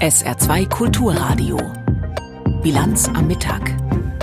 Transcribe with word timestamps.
SR2 0.00 0.68
Kulturradio. 0.68 1.58
Bilanz 2.62 3.08
am 3.08 3.26
Mittag 3.26 3.74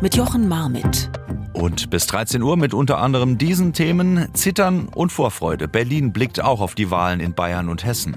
mit 0.01 0.15
Jochen 0.15 0.47
Marmit. 0.47 1.09
Und 1.51 1.89
bis 1.89 2.07
13 2.07 2.41
Uhr 2.41 2.55
mit 2.55 2.73
unter 2.73 2.99
anderem 2.99 3.37
diesen 3.37 3.73
Themen 3.73 4.33
Zittern 4.33 4.87
und 4.87 5.11
Vorfreude. 5.11 5.67
Berlin 5.67 6.13
blickt 6.13 6.41
auch 6.41 6.61
auf 6.61 6.73
die 6.73 6.89
Wahlen 6.89 7.19
in 7.19 7.33
Bayern 7.33 7.69
und 7.69 7.83
Hessen. 7.83 8.15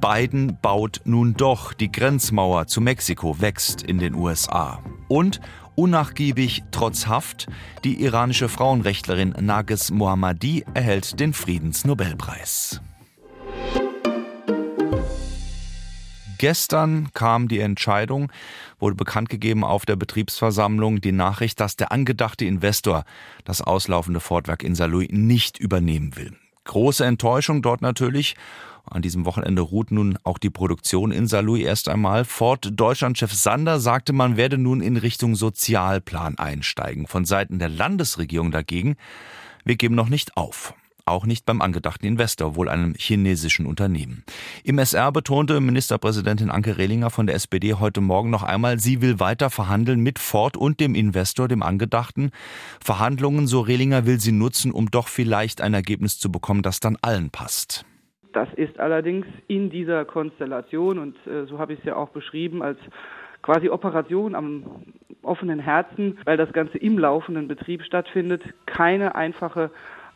Biden 0.00 0.58
baut 0.62 1.00
nun 1.04 1.34
doch 1.34 1.72
die 1.72 1.90
Grenzmauer 1.90 2.66
zu 2.66 2.80
Mexiko 2.80 3.40
wächst 3.40 3.82
in 3.82 3.98
den 3.98 4.14
USA. 4.14 4.80
Und 5.08 5.40
unnachgiebig 5.74 6.62
trotz 6.70 7.06
Haft, 7.06 7.48
die 7.84 8.02
iranische 8.02 8.48
Frauenrechtlerin 8.48 9.34
Nages 9.40 9.90
Mohammadi 9.90 10.64
erhält 10.74 11.20
den 11.20 11.32
Friedensnobelpreis. 11.32 12.80
Gestern 16.42 17.12
kam 17.14 17.46
die 17.46 17.60
Entscheidung, 17.60 18.32
wurde 18.80 18.96
bekannt 18.96 19.28
gegeben 19.28 19.62
auf 19.62 19.86
der 19.86 19.94
Betriebsversammlung 19.94 21.00
die 21.00 21.12
Nachricht, 21.12 21.60
dass 21.60 21.76
der 21.76 21.92
angedachte 21.92 22.44
Investor 22.44 23.04
das 23.44 23.62
auslaufende 23.62 24.18
Fortwerk 24.18 24.64
in 24.64 24.74
Saarlouis 24.74 25.06
nicht 25.12 25.58
übernehmen 25.58 26.16
will. 26.16 26.32
Große 26.64 27.04
Enttäuschung 27.04 27.62
dort 27.62 27.80
natürlich. 27.80 28.34
An 28.90 29.02
diesem 29.02 29.24
Wochenende 29.24 29.62
ruht 29.62 29.92
nun 29.92 30.18
auch 30.24 30.38
die 30.38 30.50
Produktion 30.50 31.12
in 31.12 31.28
Saarlouis 31.28 31.62
erst 31.62 31.88
einmal. 31.88 32.24
Ford 32.24 32.70
Deutschlandchef 32.72 33.32
Sander 33.32 33.78
sagte, 33.78 34.12
man 34.12 34.36
werde 34.36 34.58
nun 34.58 34.80
in 34.80 34.96
Richtung 34.96 35.36
Sozialplan 35.36 36.38
einsteigen. 36.38 37.06
Von 37.06 37.24
Seiten 37.24 37.60
der 37.60 37.68
Landesregierung 37.68 38.50
dagegen, 38.50 38.96
wir 39.64 39.76
geben 39.76 39.94
noch 39.94 40.08
nicht 40.08 40.36
auf. 40.36 40.74
Auch 41.04 41.26
nicht 41.26 41.44
beim 41.46 41.60
angedachten 41.60 42.06
Investor, 42.06 42.54
wohl 42.54 42.68
einem 42.68 42.94
chinesischen 42.96 43.66
Unternehmen. 43.66 44.24
Im 44.62 44.78
SR 44.78 45.10
betonte 45.10 45.60
Ministerpräsidentin 45.60 46.48
Anke 46.48 46.78
Rehlinger 46.78 47.10
von 47.10 47.26
der 47.26 47.34
SPD 47.34 47.74
heute 47.74 48.00
Morgen 48.00 48.30
noch 48.30 48.44
einmal, 48.44 48.78
sie 48.78 49.02
will 49.02 49.18
weiter 49.18 49.50
verhandeln 49.50 50.00
mit 50.00 50.20
Ford 50.20 50.56
und 50.56 50.78
dem 50.78 50.94
Investor, 50.94 51.48
dem 51.48 51.62
angedachten. 51.62 52.30
Verhandlungen, 52.80 53.48
so 53.48 53.60
Rehlinger, 53.60 54.06
will 54.06 54.20
sie 54.20 54.30
nutzen, 54.30 54.70
um 54.70 54.92
doch 54.92 55.08
vielleicht 55.08 55.60
ein 55.60 55.74
Ergebnis 55.74 56.20
zu 56.20 56.30
bekommen, 56.30 56.62
das 56.62 56.78
dann 56.78 56.96
allen 57.02 57.30
passt. 57.30 57.84
Das 58.32 58.48
ist 58.54 58.78
allerdings 58.78 59.26
in 59.48 59.70
dieser 59.70 60.04
Konstellation, 60.04 60.98
und 60.98 61.16
äh, 61.26 61.46
so 61.46 61.58
habe 61.58 61.72
ich 61.72 61.80
es 61.80 61.84
ja 61.84 61.96
auch 61.96 62.10
beschrieben, 62.10 62.62
als 62.62 62.78
quasi 63.42 63.68
Operation 63.68 64.36
am 64.36 64.64
offenen 65.22 65.58
Herzen, 65.58 66.18
weil 66.24 66.36
das 66.36 66.52
Ganze 66.52 66.78
im 66.78 66.98
laufenden 66.98 67.48
Betrieb 67.48 67.82
stattfindet, 67.82 68.42
keine 68.66 69.14
einfache 69.14 69.70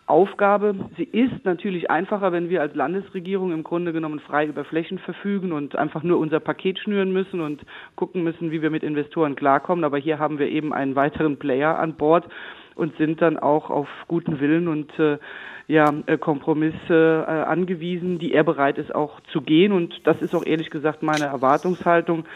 Aufgabe. 0.07 0.75
Sie 0.97 1.05
ist 1.05 1.45
natürlich 1.45 1.91
einfacher, 1.91 2.31
wenn 2.31 2.49
wir 2.49 2.61
als 2.61 2.75
Landesregierung 2.75 3.53
im 3.53 3.65
Grunde 3.65 3.93
genommen 3.93 4.21
frei 4.21 4.47
über 4.47 4.65
Flächen 4.65 4.99
verfügen 4.99 5.53
und 5.53 5.75
einfach 5.77 6.05
nur 6.05 6.19
unser 6.19 6.39
Paket 6.39 6.79
schnüren 6.79 7.12
müssen 7.12 7.41
und 7.41 7.62
gucken 7.97 8.23
müssen, 8.23 8.53
wie 8.53 8.62
wir 8.62 8.71
mit 8.71 8.84
Investoren 8.84 9.34
klarkommen. 9.34 9.84
Aber 9.84 9.99
hier 9.99 10.19
haben 10.19 10.39
wir 10.39 10.49
eben 10.49 10.73
einen 10.73 10.95
weiteren 10.95 11.39
Player 11.39 11.79
an 11.79 11.95
Bord 11.95 12.29
und 12.77 12.97
sind 12.99 13.21
dann 13.21 13.37
auch 13.37 13.71
auf 13.71 13.89
guten 14.07 14.39
Willen 14.39 14.69
und 14.69 14.97
äh, 14.99 15.19
ja, 15.67 15.93
äh, 16.07 16.19
Kompromisse 16.19 17.25
äh, 17.27 17.31
angewiesen, 17.31 18.21
die 18.21 18.33
er 18.33 18.45
bereit 18.45 18.79
ist 18.79 18.95
auch 18.95 19.21
zu 19.33 19.41
gehen. 19.41 19.73
Und 19.73 20.07
das 20.07 20.23
ist 20.23 20.34
auch 20.34 20.47
ehrlich 20.47 20.71
gesagt 20.71 21.03
meine 21.03 21.25
Erwartungshaltung. 21.25 22.27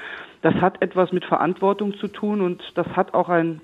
Das 0.43 0.55
hat 0.55 0.83
etwas 0.83 1.13
mit 1.13 1.25
Verantwortung 1.25 1.95
zu 1.95 2.09
tun 2.09 2.41
und 2.41 2.63
das 2.75 2.89
hat 2.97 3.15
auch 3.15 3.29
ein 3.29 3.61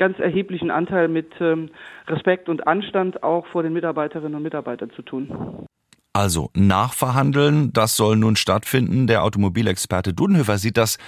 ganz 0.00 0.18
erheblichen 0.18 0.70
Anteil 0.70 1.08
mit 1.08 1.30
ähm, 1.40 1.68
Respekt 2.08 2.48
und 2.48 2.66
Anstand 2.66 3.22
auch 3.22 3.46
vor 3.46 3.62
den 3.62 3.74
Mitarbeiterinnen 3.74 4.34
und 4.34 4.42
Mitarbeitern 4.42 4.90
zu 4.96 5.02
tun. 5.02 5.66
Also 6.12 6.50
nachverhandeln, 6.54 7.72
das 7.72 7.96
soll 7.96 8.16
nun 8.16 8.34
stattfinden. 8.34 9.06
Der 9.06 9.22
Automobilexperte 9.22 10.12
Dudenhöfer 10.12 10.58
sieht 10.58 10.76
das 10.76 10.98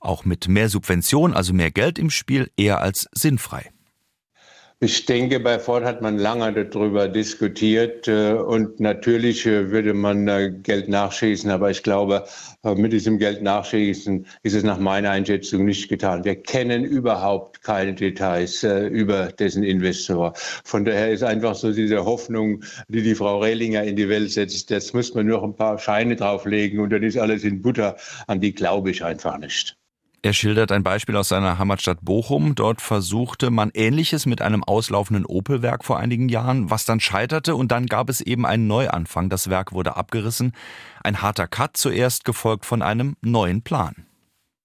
auch 0.00 0.24
mit 0.24 0.48
mehr 0.48 0.68
Subvention, 0.68 1.34
also 1.34 1.54
mehr 1.54 1.70
Geld 1.70 1.98
im 1.98 2.10
Spiel, 2.10 2.50
eher 2.56 2.80
als 2.80 3.08
sinnfrei. 3.12 3.70
Ich 4.78 5.06
denke, 5.06 5.40
bei 5.40 5.58
Ford 5.58 5.84
hat 5.84 6.02
man 6.02 6.18
lange 6.18 6.52
darüber 6.52 7.08
diskutiert 7.08 8.08
äh, 8.08 8.34
und 8.34 8.78
natürlich 8.78 9.46
äh, 9.46 9.70
würde 9.70 9.94
man 9.94 10.62
Geld 10.62 10.88
nachschießen, 10.90 11.48
aber 11.50 11.70
ich 11.70 11.82
glaube, 11.82 12.26
äh, 12.62 12.74
mit 12.74 12.92
diesem 12.92 13.16
Geld 13.18 13.40
nachschießen 13.40 14.26
ist 14.42 14.52
es 14.54 14.64
nach 14.64 14.78
meiner 14.78 15.12
Einschätzung 15.12 15.64
nicht 15.64 15.88
getan. 15.88 16.24
Wir 16.24 16.36
kennen 16.42 16.84
überhaupt 16.84 17.62
keine 17.62 17.94
Details 17.94 18.62
über 18.64 19.28
dessen 19.28 19.62
Investor. 19.62 20.34
Von 20.36 20.84
daher 20.84 21.10
ist 21.10 21.22
einfach 21.22 21.54
so 21.54 21.72
diese 21.72 22.04
Hoffnung, 22.04 22.62
die 22.88 23.00
die 23.00 23.14
Frau 23.14 23.38
Rehlinger 23.40 23.82
in 23.84 23.96
die 23.96 24.10
Welt 24.10 24.30
setzt, 24.30 24.70
das 24.70 24.92
muss 24.92 25.14
man 25.14 25.26
nur 25.26 25.42
ein 25.42 25.56
paar 25.56 25.78
Scheine 25.78 26.16
drauflegen 26.16 26.80
und 26.80 26.90
dann 26.90 27.02
ist 27.02 27.16
alles 27.16 27.44
in 27.44 27.62
Butter. 27.62 27.96
An 28.26 28.40
die 28.42 28.54
glaube 28.54 28.90
ich 28.90 29.02
einfach 29.02 29.38
nicht. 29.38 29.78
Er 30.22 30.32
schildert 30.32 30.72
ein 30.72 30.82
Beispiel 30.82 31.16
aus 31.16 31.28
seiner 31.28 31.58
Heimatstadt 31.58 31.98
Bochum. 32.02 32.54
Dort 32.54 32.80
versuchte 32.80 33.50
man 33.50 33.70
Ähnliches 33.74 34.26
mit 34.26 34.42
einem 34.42 34.64
auslaufenden 34.64 35.24
Opel-Werk 35.24 35.84
vor 35.84 35.98
einigen 35.98 36.28
Jahren, 36.28 36.70
was 36.70 36.84
dann 36.84 37.00
scheiterte 37.00 37.54
und 37.54 37.70
dann 37.70 37.86
gab 37.86 38.08
es 38.08 38.20
eben 38.20 38.44
einen 38.44 38.66
Neuanfang. 38.66 39.28
Das 39.28 39.50
Werk 39.50 39.72
wurde 39.72 39.96
abgerissen. 39.96 40.52
Ein 41.04 41.22
harter 41.22 41.46
Cut 41.46 41.76
zuerst 41.76 42.24
gefolgt 42.24 42.66
von 42.66 42.82
einem 42.82 43.16
neuen 43.20 43.62
Plan. 43.62 44.06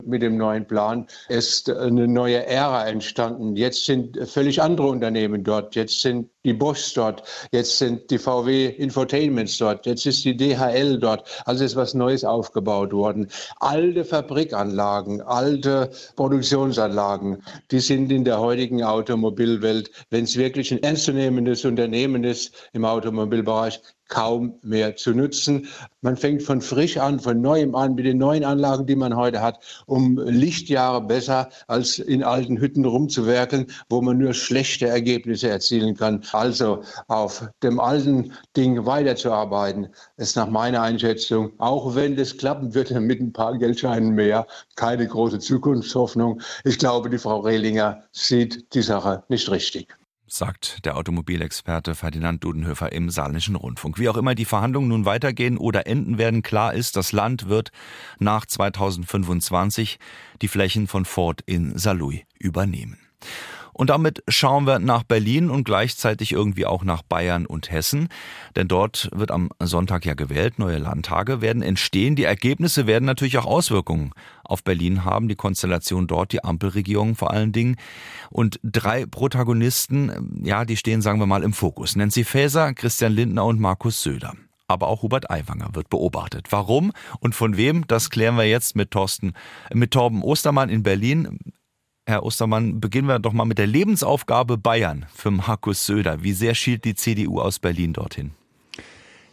Mit 0.06 0.22
dem 0.22 0.38
neuen 0.38 0.66
Plan 0.66 1.07
ist 1.29 1.69
eine 1.69 2.07
neue 2.07 2.45
Ära 2.45 2.88
entstanden. 2.88 3.56
Jetzt 3.56 3.85
sind 3.85 4.17
völlig 4.28 4.62
andere 4.62 4.88
Unternehmen 4.88 5.44
dort. 5.44 5.75
Jetzt 5.75 6.01
sind 6.01 6.29
die 6.44 6.53
Bosch 6.53 6.94
dort. 6.94 7.23
Jetzt 7.51 7.78
sind 7.78 8.09
die 8.09 8.17
VW 8.17 8.67
Infotainments 8.67 9.57
dort. 9.57 9.85
Jetzt 9.85 10.06
ist 10.06 10.25
die 10.25 10.35
DHL 10.35 11.00
dort. 11.00 11.28
Also 11.45 11.63
ist 11.63 11.75
was 11.75 11.94
Neues 11.94 12.23
aufgebaut 12.23 12.94
worden. 12.94 13.28
Alte 13.59 14.03
Fabrikanlagen, 14.03 15.22
alte 15.22 15.91
Produktionsanlagen, 16.16 17.44
die 17.69 17.79
sind 17.79 18.12
in 18.12 18.23
der 18.23 18.39
heutigen 18.39 18.83
Automobilwelt, 18.83 19.91
wenn 20.09 20.23
es 20.23 20.38
wirklich 20.38 20.72
ein 20.72 20.81
ernstzunehmendes 20.83 21.66
Unternehmen 21.66 22.23
ist 22.23 22.53
im 22.73 22.85
Automobilbereich, 22.85 23.79
kaum 24.11 24.59
mehr 24.61 24.95
zu 24.95 25.11
nutzen. 25.16 25.67
Man 26.01 26.17
fängt 26.17 26.44
von 26.44 26.61
frisch 26.61 26.97
an, 26.97 27.19
von 27.19 27.41
neuem 27.41 27.73
an, 27.73 27.95
mit 27.95 28.05
den 28.05 28.19
neuen 28.19 28.44
Anlagen, 28.44 28.85
die 28.85 28.95
man 28.95 29.16
heute 29.16 29.41
hat, 29.41 29.59
um 29.88 30.19
Lichtjahre 30.19 31.01
besser 31.01 31.49
als 31.67 31.97
in 31.97 32.23
alten 32.23 32.59
Hütten 32.59 32.85
rumzuwerkeln, 32.85 33.67
wo 33.89 34.01
man 34.01 34.19
nur 34.19 34.33
schlechte 34.33 34.88
Ergebnisse 34.88 35.50
erzielen 35.50 35.95
kann. 35.95 36.23
Also 36.33 36.83
auf 37.07 37.47
dem 37.63 37.79
alten 37.79 38.33
Ding 38.55 38.85
weiterzuarbeiten, 38.85 39.88
ist 40.17 40.35
nach 40.35 40.50
meiner 40.50 40.81
Einschätzung, 40.81 41.53
auch 41.57 41.95
wenn 41.95 42.16
das 42.16 42.38
klappen 42.38 42.75
würde 42.75 43.00
mit 43.00 43.21
ein 43.21 43.31
paar 43.33 43.57
Geldscheinen 43.57 44.13
mehr, 44.13 44.45
keine 44.75 45.07
große 45.07 45.39
Zukunftshoffnung. 45.39 46.41
Ich 46.66 46.77
glaube, 46.77 47.09
die 47.09 47.17
Frau 47.17 47.39
Rehlinger 47.39 48.03
sieht 48.11 48.73
die 48.73 48.81
Sache 48.81 49.23
nicht 49.29 49.50
richtig 49.50 49.88
sagt 50.34 50.86
der 50.86 50.96
Automobilexperte 50.96 51.94
Ferdinand 51.94 52.44
Dudenhöfer 52.44 52.92
im 52.94 53.09
Saarländischen 53.09 53.56
Rundfunk. 53.56 54.00
Wie 54.00 54.08
auch 54.08 54.16
immer 54.16 54.34
die 54.34 54.46
Verhandlungen 54.46 54.88
nun 54.88 55.06
weitergehen 55.06 55.58
oder 55.58 55.88
enden 55.88 56.18
werden, 56.18 56.42
klar 56.42 56.74
ist, 56.74 56.96
das 56.96 57.12
Land 57.12 57.50
wird 57.50 57.72
nach 58.18 58.46
2025 58.46 60.00
die 60.42 60.47
Flächen 60.47 60.88
von 60.88 61.03
Ford 61.03 61.42
in 61.46 61.78
Saarlouis 61.78 62.22
übernehmen. 62.40 62.97
Und 63.73 63.89
damit 63.89 64.23
schauen 64.27 64.65
wir 64.65 64.79
nach 64.79 65.03
Berlin 65.03 65.49
und 65.49 65.63
gleichzeitig 65.63 66.31
irgendwie 66.31 66.65
auch 66.65 66.83
nach 66.83 67.01
Bayern 67.01 67.45
und 67.45 67.71
Hessen. 67.71 68.09
Denn 68.55 68.67
dort 68.67 69.09
wird 69.13 69.31
am 69.31 69.49
Sonntag 69.59 70.05
ja 70.05 70.13
gewählt, 70.13 70.59
neue 70.59 70.77
Landtage 70.77 71.41
werden 71.41 71.61
entstehen. 71.61 72.15
Die 72.15 72.23
Ergebnisse 72.23 72.87
werden 72.87 73.05
natürlich 73.05 73.37
auch 73.37 73.45
Auswirkungen 73.45 74.11
auf 74.43 74.63
Berlin 74.63 75.05
haben, 75.05 75.27
die 75.27 75.35
Konstellation 75.35 76.07
dort, 76.07 76.33
die 76.33 76.43
Ampelregierung 76.43 77.15
vor 77.15 77.31
allen 77.31 77.51
Dingen. 77.51 77.77
Und 78.29 78.59
drei 78.63 79.05
Protagonisten, 79.05 80.41
ja, 80.43 80.65
die 80.65 80.77
stehen, 80.77 81.01
sagen 81.01 81.19
wir 81.19 81.27
mal, 81.27 81.43
im 81.43 81.53
Fokus. 81.53 81.95
Nancy 81.95 82.23
Faeser, 82.23 82.73
Christian 82.73 83.13
Lindner 83.13 83.45
und 83.45 83.59
Markus 83.59 84.01
Söder 84.01 84.33
aber 84.71 84.88
auch 84.88 85.01
Hubert 85.01 85.29
Aiwanger 85.29 85.75
wird 85.75 85.89
beobachtet. 85.89 86.47
Warum 86.49 86.94
und 87.19 87.35
von 87.35 87.57
wem, 87.57 87.85
das 87.88 88.09
klären 88.09 88.38
wir 88.38 88.45
jetzt 88.45 88.75
mit 88.75 88.91
Thorsten, 88.91 89.33
mit 89.74 89.91
Torben 89.91 90.24
Ostermann 90.24 90.69
in 90.69 90.81
Berlin. 90.81 91.39
Herr 92.07 92.24
Ostermann, 92.24 92.81
beginnen 92.81 93.07
wir 93.07 93.19
doch 93.19 93.33
mal 93.33 93.45
mit 93.45 93.59
der 93.59 93.68
Lebensaufgabe 93.68 94.57
Bayern 94.57 95.06
für 95.13 95.31
Markus 95.31 95.86
Söder. 95.86 96.24
Wie 96.24 96.33
sehr 96.33 96.56
schielt 96.56 96.83
die 96.83 96.95
CDU 96.95 97.39
aus 97.39 97.59
Berlin 97.59 97.94
dorthin? 97.94 98.31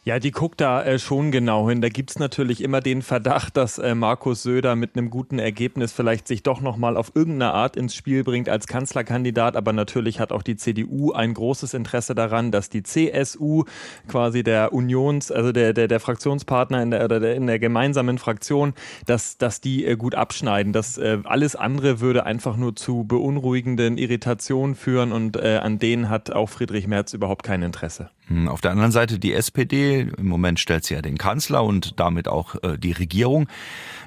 Ja, 0.08 0.18
die 0.18 0.30
guckt 0.30 0.62
da 0.62 0.82
äh, 0.82 0.98
schon 0.98 1.30
genau 1.32 1.68
hin. 1.68 1.82
Da 1.82 1.90
gibt's 1.90 2.18
natürlich 2.18 2.62
immer 2.62 2.80
den 2.80 3.02
Verdacht, 3.02 3.58
dass 3.58 3.76
äh, 3.76 3.94
Markus 3.94 4.42
Söder 4.42 4.74
mit 4.74 4.96
einem 4.96 5.10
guten 5.10 5.38
Ergebnis 5.38 5.92
vielleicht 5.92 6.26
sich 6.28 6.42
doch 6.42 6.62
nochmal 6.62 6.96
auf 6.96 7.12
irgendeine 7.14 7.52
Art 7.52 7.76
ins 7.76 7.94
Spiel 7.94 8.24
bringt 8.24 8.48
als 8.48 8.66
Kanzlerkandidat. 8.66 9.54
Aber 9.54 9.74
natürlich 9.74 10.18
hat 10.18 10.32
auch 10.32 10.42
die 10.42 10.56
CDU 10.56 11.12
ein 11.12 11.34
großes 11.34 11.74
Interesse 11.74 12.14
daran, 12.14 12.50
dass 12.50 12.70
die 12.70 12.82
CSU 12.82 13.64
quasi 14.06 14.42
der 14.42 14.72
Unions, 14.72 15.30
also 15.30 15.52
der, 15.52 15.74
der, 15.74 15.88
der 15.88 16.00
Fraktionspartner 16.00 16.82
in 16.82 16.90
der, 16.90 17.04
oder 17.04 17.20
der, 17.20 17.34
in 17.34 17.46
der 17.46 17.58
gemeinsamen 17.58 18.16
Fraktion, 18.16 18.72
dass, 19.04 19.36
dass 19.36 19.60
die 19.60 19.84
äh, 19.84 19.96
gut 19.96 20.14
abschneiden. 20.14 20.72
Das 20.72 20.96
äh, 20.96 21.18
alles 21.24 21.54
andere 21.54 22.00
würde 22.00 22.24
einfach 22.24 22.56
nur 22.56 22.74
zu 22.74 23.04
beunruhigenden 23.04 23.98
Irritationen 23.98 24.74
führen 24.74 25.12
und 25.12 25.36
äh, 25.36 25.58
an 25.58 25.78
denen 25.78 26.08
hat 26.08 26.30
auch 26.30 26.48
Friedrich 26.48 26.86
Merz 26.86 27.12
überhaupt 27.12 27.42
kein 27.42 27.60
Interesse. 27.60 28.08
Hm, 28.28 28.48
auf 28.48 28.60
der 28.60 28.70
anderen 28.70 28.92
Seite 28.92 29.18
die 29.18 29.32
SPD, 29.32 30.00
im 30.16 30.28
Moment 30.28 30.60
stellt 30.60 30.84
sie 30.84 30.94
ja 30.94 31.02
den 31.02 31.18
Kanzler 31.18 31.64
und 31.64 31.98
damit 31.98 32.28
auch 32.28 32.56
äh, 32.62 32.78
die 32.78 32.92
Regierung. 32.92 33.48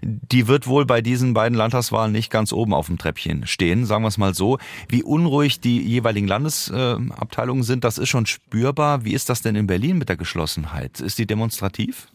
Die 0.02 0.48
wird 0.48 0.68
wohl 0.68 0.86
bei 0.86 1.02
diesen 1.02 1.34
beiden 1.34 1.58
Landtagswahlen 1.58 2.12
nicht 2.12 2.32
ganz 2.32 2.54
oben 2.54 2.74
auf 2.74 2.88
dem 2.88 2.98
Treppchen 2.98 3.46
stehen, 3.48 3.86
sagen 3.86 4.04
wir 4.04 4.08
es 4.08 4.18
mal 4.18 4.34
so. 4.34 4.58
Wie 4.88 5.04
unruhig 5.04 5.60
die 5.60 5.82
jeweiligen 5.82 6.28
Landesabteilungen 6.28 7.64
sind, 7.64 7.84
das 7.84 7.98
ist 7.98 8.10
schon 8.10 8.26
spürbar. 8.26 9.06
Wie 9.06 9.14
ist 9.14 9.30
das 9.30 9.42
denn 9.42 9.56
in 9.56 9.68
Berlin 9.68 9.98
mit 9.98 10.10
der 10.10 10.18
Geschlossenheit? 10.18 11.00
Ist 11.00 11.20
die 11.20 11.26
demonstrativ? 11.26 12.08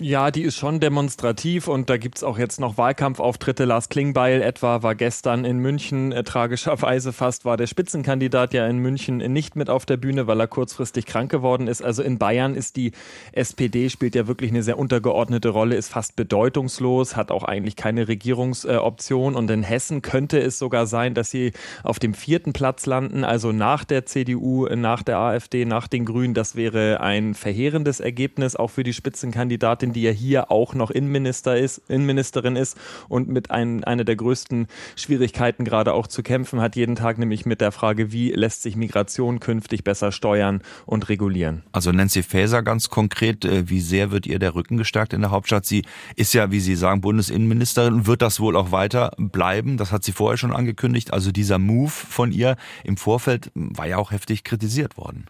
Ja, 0.00 0.30
die 0.30 0.42
ist 0.42 0.56
schon 0.56 0.78
demonstrativ 0.78 1.66
und 1.66 1.90
da 1.90 1.96
gibt's 1.96 2.22
auch 2.22 2.38
jetzt 2.38 2.60
noch 2.60 2.78
Wahlkampfauftritte. 2.78 3.64
Lars 3.64 3.88
Klingbeil 3.88 4.40
etwa 4.40 4.84
war 4.84 4.94
gestern 4.94 5.44
in 5.44 5.58
München. 5.58 6.12
Äh, 6.12 6.22
tragischerweise 6.22 7.12
fast 7.12 7.44
war 7.44 7.56
der 7.56 7.66
Spitzenkandidat 7.66 8.54
ja 8.54 8.64
in 8.68 8.78
München 8.78 9.16
nicht 9.16 9.56
mit 9.56 9.70
auf 9.70 9.84
der 9.84 9.96
Bühne, 9.96 10.28
weil 10.28 10.38
er 10.38 10.46
kurzfristig 10.46 11.04
krank 11.04 11.32
geworden 11.32 11.66
ist. 11.66 11.82
Also 11.82 12.04
in 12.04 12.18
Bayern 12.18 12.54
ist 12.54 12.76
die 12.76 12.92
SPD, 13.32 13.88
spielt 13.90 14.14
ja 14.14 14.28
wirklich 14.28 14.52
eine 14.52 14.62
sehr 14.62 14.78
untergeordnete 14.78 15.48
Rolle, 15.48 15.74
ist 15.74 15.88
fast 15.88 16.14
bedeutungslos, 16.14 17.16
hat 17.16 17.32
auch 17.32 17.42
eigentlich 17.42 17.74
keine 17.74 18.06
Regierungsoption. 18.06 19.34
und 19.34 19.50
in 19.50 19.64
Hessen 19.64 20.00
könnte 20.00 20.38
es 20.38 20.60
sogar 20.60 20.86
sein, 20.86 21.14
dass 21.14 21.32
sie 21.32 21.52
auf 21.82 21.98
dem 21.98 22.14
vierten 22.14 22.52
Platz 22.52 22.86
landen, 22.86 23.24
also 23.24 23.50
nach 23.50 23.82
der 23.82 24.06
CDU, 24.06 24.66
nach 24.66 25.02
der 25.02 25.18
AfD, 25.18 25.64
nach 25.64 25.88
den 25.88 26.04
Grünen. 26.04 26.34
Das 26.34 26.54
wäre 26.54 27.00
ein 27.00 27.34
verheerendes 27.34 27.98
Ergebnis, 27.98 28.54
auch 28.54 28.68
für 28.68 28.84
die 28.84 28.92
Spitzenkandidaten. 28.92 29.71
Kandidatin, 29.72 29.92
die 29.92 30.02
ja 30.02 30.10
hier 30.10 30.50
auch 30.50 30.74
noch 30.74 30.90
Innenminister 30.90 31.56
ist, 31.56 31.82
Innenministerin 31.88 32.56
ist 32.56 32.76
und 33.08 33.28
mit 33.28 33.50
ein, 33.50 33.84
einer 33.84 34.04
der 34.04 34.16
größten 34.16 34.66
Schwierigkeiten 34.96 35.64
gerade 35.64 35.94
auch 35.94 36.06
zu 36.06 36.22
kämpfen 36.22 36.60
hat, 36.60 36.76
jeden 36.76 36.94
Tag 36.94 37.18
nämlich 37.18 37.46
mit 37.46 37.60
der 37.60 37.72
Frage, 37.72 38.12
wie 38.12 38.30
lässt 38.32 38.62
sich 38.62 38.76
Migration 38.76 39.40
künftig 39.40 39.84
besser 39.84 40.12
steuern 40.12 40.62
und 40.84 41.08
regulieren. 41.08 41.62
Also 41.72 41.90
Nancy 41.90 42.22
Faeser 42.22 42.62
ganz 42.62 42.90
konkret, 42.90 43.44
äh, 43.44 43.68
wie 43.68 43.80
sehr 43.80 44.10
wird 44.10 44.26
ihr 44.26 44.38
der 44.38 44.54
Rücken 44.54 44.76
gestärkt 44.76 45.12
in 45.12 45.22
der 45.22 45.30
Hauptstadt? 45.30 45.64
Sie 45.64 45.84
ist 46.16 46.34
ja, 46.34 46.50
wie 46.50 46.60
Sie 46.60 46.76
sagen, 46.76 47.00
Bundesinnenministerin, 47.00 48.06
wird 48.06 48.22
das 48.22 48.40
wohl 48.40 48.56
auch 48.56 48.72
weiter 48.72 49.12
bleiben? 49.16 49.76
Das 49.78 49.92
hat 49.92 50.04
sie 50.04 50.12
vorher 50.12 50.36
schon 50.36 50.52
angekündigt. 50.52 51.12
Also 51.12 51.32
dieser 51.32 51.58
Move 51.58 51.90
von 51.90 52.32
ihr 52.32 52.56
im 52.84 52.96
Vorfeld 52.96 53.50
war 53.54 53.86
ja 53.86 53.96
auch 53.96 54.10
heftig 54.10 54.44
kritisiert 54.44 54.96
worden. 54.96 55.26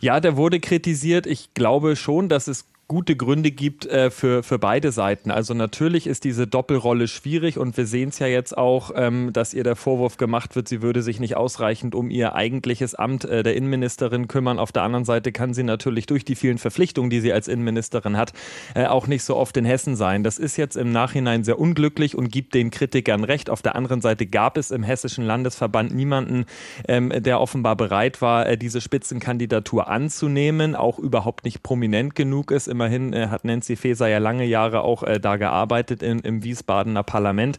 Ja, 0.00 0.18
der 0.18 0.36
wurde 0.36 0.60
kritisiert. 0.60 1.26
Ich 1.26 1.52
glaube 1.52 1.94
schon, 1.94 2.30
dass 2.30 2.48
es 2.48 2.69
gute 2.90 3.14
Gründe 3.14 3.52
gibt 3.52 3.86
äh, 3.86 4.10
für, 4.10 4.42
für 4.42 4.58
beide 4.58 4.90
Seiten. 4.90 5.30
Also 5.30 5.54
natürlich 5.54 6.08
ist 6.08 6.24
diese 6.24 6.48
Doppelrolle 6.48 7.06
schwierig 7.06 7.56
und 7.56 7.76
wir 7.76 7.86
sehen 7.86 8.08
es 8.08 8.18
ja 8.18 8.26
jetzt 8.26 8.58
auch, 8.58 8.90
ähm, 8.96 9.32
dass 9.32 9.54
ihr 9.54 9.62
der 9.62 9.76
Vorwurf 9.76 10.16
gemacht 10.16 10.56
wird, 10.56 10.66
sie 10.66 10.82
würde 10.82 11.00
sich 11.00 11.20
nicht 11.20 11.36
ausreichend 11.36 11.94
um 11.94 12.10
ihr 12.10 12.34
eigentliches 12.34 12.96
Amt 12.96 13.24
äh, 13.24 13.44
der 13.44 13.54
Innenministerin 13.54 14.26
kümmern. 14.26 14.58
Auf 14.58 14.72
der 14.72 14.82
anderen 14.82 15.04
Seite 15.04 15.30
kann 15.30 15.54
sie 15.54 15.62
natürlich 15.62 16.06
durch 16.06 16.24
die 16.24 16.34
vielen 16.34 16.58
Verpflichtungen, 16.58 17.10
die 17.10 17.20
sie 17.20 17.32
als 17.32 17.46
Innenministerin 17.46 18.16
hat, 18.16 18.32
äh, 18.74 18.86
auch 18.86 19.06
nicht 19.06 19.22
so 19.22 19.36
oft 19.36 19.56
in 19.56 19.64
Hessen 19.64 19.94
sein. 19.94 20.24
Das 20.24 20.36
ist 20.38 20.56
jetzt 20.56 20.76
im 20.76 20.90
Nachhinein 20.90 21.44
sehr 21.44 21.60
unglücklich 21.60 22.16
und 22.16 22.32
gibt 22.32 22.54
den 22.54 22.72
Kritikern 22.72 23.22
recht. 23.22 23.50
Auf 23.50 23.62
der 23.62 23.76
anderen 23.76 24.00
Seite 24.00 24.26
gab 24.26 24.56
es 24.56 24.72
im 24.72 24.82
hessischen 24.82 25.24
Landesverband 25.24 25.94
niemanden, 25.94 26.44
ähm, 26.88 27.12
der 27.16 27.40
offenbar 27.40 27.76
bereit 27.76 28.20
war, 28.20 28.48
äh, 28.48 28.58
diese 28.58 28.80
Spitzenkandidatur 28.80 29.86
anzunehmen, 29.86 30.74
auch 30.74 30.98
überhaupt 30.98 31.44
nicht 31.44 31.62
prominent 31.62 32.16
genug 32.16 32.50
ist. 32.50 32.66
Im 32.66 32.79
Immerhin 32.80 33.12
äh, 33.12 33.28
hat 33.28 33.44
Nancy 33.44 33.76
Faeser 33.76 34.08
ja 34.08 34.16
lange 34.16 34.46
Jahre 34.46 34.80
auch 34.80 35.02
äh, 35.02 35.20
da 35.20 35.36
gearbeitet 35.36 36.02
in, 36.02 36.20
im 36.20 36.42
Wiesbadener 36.42 37.02
Parlament. 37.02 37.58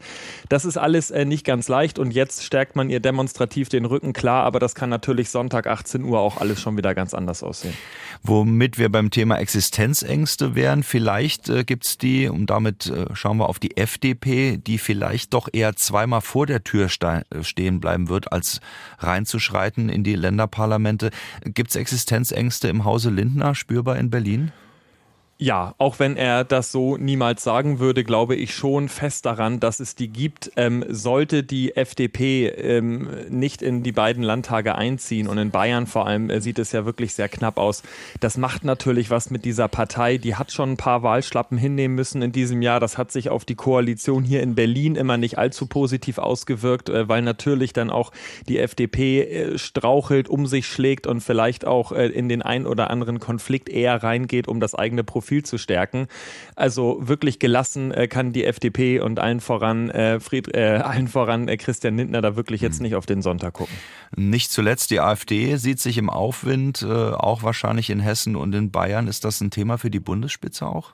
Das 0.50 0.66
ist 0.66 0.78
alles 0.78 1.12
äh, 1.12 1.26
nicht 1.26 1.46
ganz 1.46 1.68
leicht 1.68 2.00
und 2.00 2.10
jetzt 2.10 2.44
stärkt 2.44 2.76
man 2.76 2.90
ihr 2.90 3.00
demonstrativ 3.00 3.70
den 3.70 3.86
Rücken, 3.86 4.14
klar, 4.14 4.44
aber 4.46 4.60
das 4.60 4.74
kann 4.74 4.90
natürlich 4.90 5.30
Sonntag 5.30 5.68
18 5.68 6.04
Uhr 6.04 6.20
auch 6.20 6.38
alles 6.38 6.60
schon 6.60 6.76
wieder 6.76 6.96
ganz 6.96 7.14
anders 7.14 7.44
aussehen. 7.44 7.76
Womit 8.24 8.80
wir 8.80 8.92
beim 8.92 9.12
Thema 9.12 9.38
Existenzängste 9.38 10.56
wären, 10.56 10.82
vielleicht 10.82 11.50
äh, 11.50 11.66
gibt 11.66 11.86
es 11.86 12.00
die, 12.00 12.28
und 12.28 12.48
damit 12.50 12.88
äh, 12.88 13.06
schauen 13.14 13.38
wir 13.38 13.48
auf 13.48 13.60
die 13.60 13.78
FDP, 13.78 14.58
die 14.58 14.80
vielleicht 14.80 15.36
doch 15.36 15.50
eher 15.54 15.76
zweimal 15.76 16.22
vor 16.22 16.48
der 16.48 16.64
Tür 16.64 16.88
äh, 16.88 17.44
stehen 17.44 17.80
bleiben 17.80 18.10
wird, 18.10 18.32
als 18.32 18.60
reinzuschreiten 18.98 19.88
in 19.90 20.04
die 20.04 20.16
Länderparlamente. 20.16 21.12
Gibt 21.46 21.70
es 21.70 21.76
Existenzängste 21.76 22.70
im 22.70 22.86
Hause 22.86 23.12
Lindner 23.12 23.54
spürbar 23.54 23.98
in 23.98 24.10
Berlin? 24.10 24.52
Ja, 25.44 25.74
auch 25.80 25.98
wenn 25.98 26.18
er 26.18 26.44
das 26.44 26.72
so 26.72 26.98
niemals 26.98 27.44
sagen 27.44 27.80
würde, 27.80 28.04
glaube 28.04 28.36
ich 28.36 28.54
schon 28.54 28.90
fest 28.90 29.26
daran, 29.26 29.60
dass 29.60 29.80
es 29.80 29.96
die 29.96 30.08
gibt. 30.08 30.52
Ähm, 30.56 30.86
sollte 30.88 31.42
die 31.42 31.76
FDP 31.76 32.46
ähm, 32.46 33.10
nicht 33.28 33.64
in 33.64 33.82
die 33.82 33.92
beiden 33.92 34.22
Landtage 34.22 34.76
einziehen 34.76 35.28
und 35.28 35.40
in 35.40 35.50
Bayern 35.50 35.88
vor 35.88 36.06
allem 36.06 36.30
äh, 36.30 36.42
sieht 36.42 36.60
es 36.60 36.74
ja 36.74 36.86
wirklich 36.86 37.16
sehr 37.16 37.28
knapp 37.28 37.58
aus. 37.58 37.82
Das 38.20 38.38
macht 38.38 38.64
natürlich 38.66 39.10
was 39.10 39.32
mit 39.32 39.44
dieser 39.44 39.68
Partei. 39.68 40.20
Die 40.20 40.36
hat 40.36 40.52
schon 40.52 40.74
ein 40.74 40.78
paar 40.78 41.02
Wahlschlappen 41.02 41.58
hinnehmen 41.58 41.96
müssen 41.96 42.22
in 42.22 42.32
diesem 42.32 42.62
Jahr. 42.62 42.80
Das 42.80 43.00
hat 43.00 43.12
sich 43.12 43.30
auf 43.30 43.44
die 43.44 43.56
Koalition 43.56 44.24
hier 44.24 44.44
in 44.44 44.54
Berlin 44.54 44.94
immer 44.94 45.18
nicht 45.18 45.40
allzu 45.40 45.66
positiv 45.66 46.20
ausgewirkt, 46.20 46.90
äh, 46.90 47.10
weil 47.10 47.24
natürlich 47.24 47.74
dann 47.74 47.90
auch 47.90 48.12
die 48.48 48.60
FDP 48.60 49.22
äh, 49.24 49.58
strauchelt, 49.58 50.30
um 50.30 50.46
sich 50.46 50.68
schlägt 50.68 51.08
und 51.08 51.22
vielleicht 51.22 51.66
auch 51.66 51.94
äh, 51.94 52.10
in 52.10 52.30
den 52.30 52.44
ein 52.44 52.68
oder 52.68 52.92
anderen 52.92 53.20
Konflikt 53.20 53.70
eher 53.70 54.04
reingeht, 54.04 54.48
um 54.48 54.60
das 54.60 54.76
eigene 54.76 55.04
Profil 55.04 55.31
Profil 55.32 55.44
zu 55.44 55.58
stärken. 55.58 56.08
Also 56.56 56.98
wirklich 57.00 57.40
gelassen 57.40 57.92
äh, 57.92 58.08
kann 58.10 58.34
die 58.34 58.44
FDP 58.44 59.00
und 59.00 59.20
allen 59.20 59.40
voran, 59.40 59.90
äh, 59.90 60.20
Fried, 60.20 60.54
äh, 60.54 60.82
allen 60.84 61.08
voran 61.08 61.48
äh, 61.48 61.56
Christian 61.56 61.96
Lindner 61.96 62.22
da 62.22 62.36
wirklich 62.36 62.60
jetzt 62.60 62.78
hm. 62.78 62.84
nicht 62.84 62.96
auf 62.96 63.06
den 63.06 63.22
Sonntag 63.22 63.54
gucken. 63.54 63.74
Nicht 64.16 64.52
zuletzt 64.52 64.92
die 64.92 65.00
AfD 65.00 65.56
sieht 65.56 65.80
sich 65.80 65.98
im 65.98 66.10
Aufwind, 66.10 66.82
äh, 66.82 66.88
auch 66.88 67.44
wahrscheinlich 67.44 67.90
in 67.90 68.02
Hessen 68.02 68.36
und 68.36 68.54
in 68.54 68.72
Bayern. 68.72 69.08
Ist 69.08 69.24
das 69.24 69.40
ein 69.40 69.52
Thema 69.52 69.78
für 69.78 69.90
die 69.90 70.02
Bundesspitze 70.02 70.66
auch? 70.66 70.94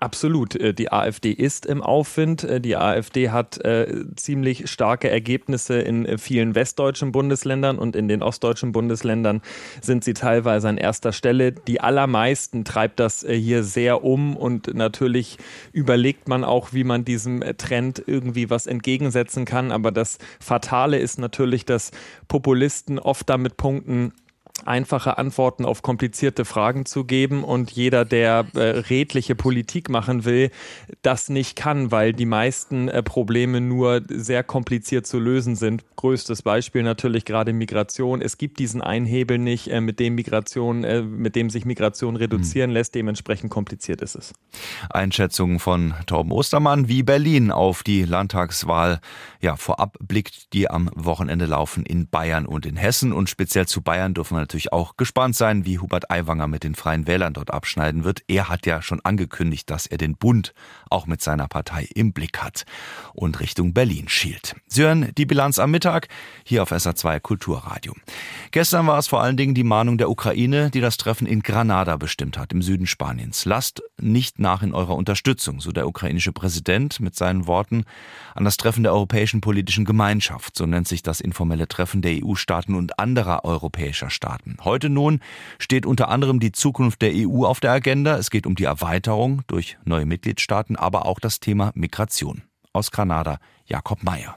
Absolut. 0.00 0.54
Äh, 0.54 0.74
die 0.74 0.92
AfD 0.92 1.32
ist 1.32 1.66
im 1.66 1.82
Aufwind. 1.82 2.44
Äh, 2.44 2.60
die 2.60 2.76
AfD 2.76 3.30
hat 3.30 3.58
äh, 3.64 4.04
ziemlich 4.14 4.70
starke 4.70 5.10
Ergebnisse 5.10 5.80
in 5.80 6.06
äh, 6.06 6.18
vielen 6.18 6.54
westdeutschen 6.54 7.10
Bundesländern 7.10 7.78
und 7.78 7.96
in 7.96 8.06
den 8.06 8.22
ostdeutschen 8.22 8.70
Bundesländern 8.70 9.42
sind 9.80 10.04
sie 10.04 10.14
teilweise 10.14 10.68
an 10.68 10.78
erster 10.78 11.12
Stelle. 11.12 11.50
Die 11.50 11.80
allermeisten 11.80 12.64
treibt 12.64 13.00
das 13.00 13.26
hier 13.28 13.64
sehr 13.64 14.04
um 14.04 14.36
und 14.36 14.72
natürlich 14.72 15.38
überlegt 15.72 16.28
man 16.28 16.44
auch, 16.44 16.72
wie 16.72 16.84
man 16.84 17.04
diesem 17.04 17.42
Trend 17.56 18.02
irgendwie 18.06 18.50
was 18.50 18.66
entgegensetzen 18.66 19.44
kann. 19.44 19.72
Aber 19.72 19.90
das 19.90 20.18
Fatale 20.38 20.98
ist 20.98 21.18
natürlich, 21.18 21.64
dass 21.64 21.90
Populisten 22.28 22.98
oft 23.00 23.28
damit 23.28 23.56
punkten, 23.56 24.12
einfache 24.66 25.18
Antworten 25.18 25.64
auf 25.64 25.82
komplizierte 25.82 26.44
Fragen 26.44 26.86
zu 26.86 27.04
geben 27.04 27.44
und 27.44 27.70
jeder, 27.70 28.04
der 28.04 28.46
äh, 28.54 28.60
redliche 28.60 29.34
Politik 29.34 29.88
machen 29.88 30.24
will, 30.24 30.50
das 31.02 31.28
nicht 31.28 31.56
kann, 31.56 31.90
weil 31.90 32.12
die 32.12 32.26
meisten 32.26 32.88
äh, 32.88 33.02
Probleme 33.02 33.60
nur 33.60 34.02
sehr 34.08 34.42
kompliziert 34.42 35.06
zu 35.06 35.18
lösen 35.18 35.56
sind. 35.56 35.84
Größtes 35.96 36.42
Beispiel 36.42 36.82
natürlich 36.82 37.24
gerade 37.24 37.52
Migration. 37.52 38.20
Es 38.20 38.38
gibt 38.38 38.58
diesen 38.58 38.82
Einhebel 38.82 39.38
nicht, 39.38 39.68
äh, 39.68 39.80
mit 39.80 40.00
dem 40.00 40.14
Migration, 40.14 40.84
äh, 40.84 41.02
mit 41.02 41.36
dem 41.36 41.50
sich 41.50 41.64
Migration 41.64 42.16
reduzieren 42.16 42.70
hm. 42.70 42.74
lässt. 42.74 42.94
Dementsprechend 42.94 43.50
kompliziert 43.50 44.00
ist 44.00 44.16
es. 44.16 44.32
Einschätzung 44.90 45.60
von 45.60 45.94
Torben 46.06 46.32
Ostermann, 46.32 46.88
wie 46.88 47.02
Berlin 47.02 47.50
auf 47.50 47.82
die 47.82 48.04
Landtagswahl 48.04 49.00
ja 49.40 49.56
vorab 49.56 49.96
blickt, 50.00 50.52
die 50.52 50.68
am 50.68 50.90
Wochenende 50.94 51.46
laufen 51.46 51.84
in 51.84 52.08
Bayern 52.08 52.46
und 52.46 52.66
in 52.66 52.76
Hessen 52.76 53.12
und 53.12 53.28
speziell 53.28 53.66
zu 53.66 53.82
Bayern 53.82 54.14
dürfen 54.14 54.36
wir 54.36 54.47
natürlich 54.48 54.72
auch 54.72 54.96
gespannt 54.96 55.36
sein, 55.36 55.66
wie 55.66 55.78
Hubert 55.78 56.10
Aiwanger 56.10 56.46
mit 56.46 56.64
den 56.64 56.74
Freien 56.74 57.06
Wählern 57.06 57.34
dort 57.34 57.50
abschneiden 57.52 58.04
wird. 58.04 58.22
Er 58.28 58.48
hat 58.48 58.64
ja 58.64 58.80
schon 58.80 59.00
angekündigt, 59.02 59.68
dass 59.68 59.86
er 59.86 59.98
den 59.98 60.16
Bund 60.16 60.54
auch 60.88 61.06
mit 61.06 61.20
seiner 61.20 61.48
Partei 61.48 61.86
im 61.94 62.14
Blick 62.14 62.38
hat 62.38 62.64
und 63.12 63.40
Richtung 63.40 63.74
Berlin 63.74 64.08
schielt. 64.08 64.56
Sie 64.66 64.84
hören 64.84 65.12
die 65.18 65.26
Bilanz 65.26 65.58
am 65.58 65.70
Mittag 65.70 66.08
hier 66.44 66.62
auf 66.62 66.72
SA2 66.72 67.20
Kulturradio. 67.20 67.94
Gestern 68.50 68.86
war 68.86 68.98
es 68.98 69.06
vor 69.06 69.20
allen 69.20 69.36
Dingen 69.36 69.54
die 69.54 69.64
Mahnung 69.64 69.98
der 69.98 70.08
Ukraine, 70.08 70.70
die 70.70 70.80
das 70.80 70.96
Treffen 70.96 71.26
in 71.26 71.42
Granada 71.42 71.98
bestimmt 71.98 72.38
hat, 72.38 72.54
im 72.54 72.62
Süden 72.62 72.86
Spaniens. 72.86 73.44
Lasst 73.44 73.82
nicht 74.00 74.38
nach 74.38 74.62
in 74.62 74.72
eurer 74.72 74.96
Unterstützung, 74.96 75.60
so 75.60 75.72
der 75.72 75.86
ukrainische 75.86 76.32
Präsident 76.32 77.00
mit 77.00 77.14
seinen 77.14 77.46
Worten 77.46 77.84
an 78.34 78.44
das 78.44 78.56
Treffen 78.56 78.82
der 78.82 78.94
Europäischen 78.94 79.42
Politischen 79.42 79.84
Gemeinschaft, 79.84 80.56
so 80.56 80.64
nennt 80.64 80.88
sich 80.88 81.02
das 81.02 81.20
informelle 81.20 81.68
Treffen 81.68 82.00
der 82.00 82.24
EU-Staaten 82.24 82.74
und 82.74 82.98
anderer 82.98 83.44
europäischer 83.44 84.08
Staaten. 84.08 84.37
Staaten. 84.38 84.56
Heute 84.64 84.88
nun 84.88 85.20
steht 85.58 85.86
unter 85.86 86.08
anderem 86.08 86.40
die 86.40 86.52
Zukunft 86.52 87.02
der 87.02 87.12
EU 87.14 87.44
auf 87.44 87.60
der 87.60 87.72
Agenda. 87.72 88.16
Es 88.16 88.30
geht 88.30 88.46
um 88.46 88.54
die 88.54 88.64
Erweiterung 88.64 89.42
durch 89.46 89.78
neue 89.84 90.06
Mitgliedstaaten, 90.06 90.76
aber 90.76 91.06
auch 91.06 91.20
das 91.20 91.40
Thema 91.40 91.72
Migration. 91.74 92.42
Aus 92.72 92.90
Granada 92.90 93.38
Jakob 93.66 94.02
Mayer. 94.02 94.36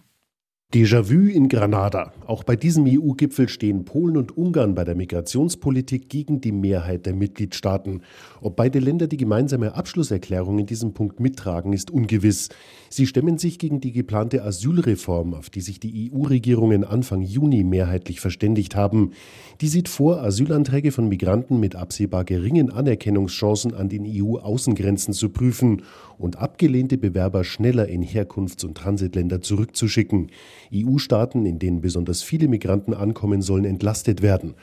Déjà-vu 0.73 1.27
in 1.27 1.49
Granada. 1.49 2.13
Auch 2.27 2.45
bei 2.45 2.55
diesem 2.55 2.85
EU-Gipfel 2.87 3.49
stehen 3.49 3.83
Polen 3.83 4.15
und 4.15 4.37
Ungarn 4.37 4.73
bei 4.73 4.85
der 4.85 4.95
Migrationspolitik 4.95 6.07
gegen 6.07 6.39
die 6.39 6.53
Mehrheit 6.53 7.05
der 7.05 7.13
Mitgliedstaaten. 7.13 8.03
Ob 8.39 8.55
beide 8.55 8.79
Länder 8.79 9.07
die 9.07 9.17
gemeinsame 9.17 9.75
Abschlusserklärung 9.75 10.59
in 10.59 10.67
diesem 10.67 10.93
Punkt 10.93 11.19
mittragen, 11.19 11.73
ist 11.73 11.91
ungewiss. 11.91 12.47
Sie 12.89 13.05
stemmen 13.05 13.37
sich 13.37 13.59
gegen 13.59 13.81
die 13.81 13.91
geplante 13.91 14.45
Asylreform, 14.45 15.33
auf 15.33 15.49
die 15.49 15.59
sich 15.59 15.81
die 15.81 16.09
EU-Regierungen 16.13 16.85
Anfang 16.85 17.21
Juni 17.21 17.65
mehrheitlich 17.65 18.21
verständigt 18.21 18.73
haben. 18.73 19.11
Die 19.59 19.67
sieht 19.67 19.89
vor, 19.89 20.21
Asylanträge 20.23 20.93
von 20.93 21.09
Migranten 21.09 21.59
mit 21.59 21.75
absehbar 21.75 22.23
geringen 22.23 22.71
Anerkennungschancen 22.71 23.73
an 23.73 23.89
den 23.89 24.05
EU-Außengrenzen 24.07 25.13
zu 25.13 25.27
prüfen 25.27 25.81
und 26.21 26.37
abgelehnte 26.37 26.97
Bewerber 26.97 27.43
schneller 27.43 27.87
in 27.87 28.03
Herkunfts- 28.03 28.65
und 28.65 28.75
Transitländer 28.75 29.41
zurückzuschicken. 29.41 30.31
EU-Staaten, 30.73 31.45
in 31.45 31.59
denen 31.59 31.81
besonders 31.81 32.23
viele 32.23 32.47
Migranten 32.47 32.93
ankommen 32.93 33.41
sollen, 33.41 33.65
entlastet 33.65 34.21
werden. 34.21 34.53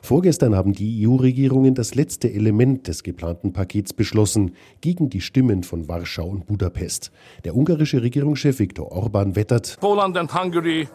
Vorgestern 0.00 0.54
haben 0.54 0.72
die 0.72 1.06
EU-Regierungen 1.06 1.74
das 1.74 1.94
letzte 1.94 2.32
Element 2.32 2.86
des 2.88 3.02
geplanten 3.02 3.52
Pakets 3.52 3.92
beschlossen, 3.92 4.52
gegen 4.80 5.10
die 5.10 5.20
Stimmen 5.20 5.62
von 5.62 5.88
Warschau 5.88 6.28
und 6.28 6.46
Budapest. 6.46 7.10
Der 7.44 7.56
ungarische 7.56 8.02
Regierungschef 8.02 8.58
Viktor 8.58 8.92
Orban 8.92 9.36
wettert. 9.36 9.76
Poland 9.80 10.16
and 10.16 10.32
Hungary 10.32 10.88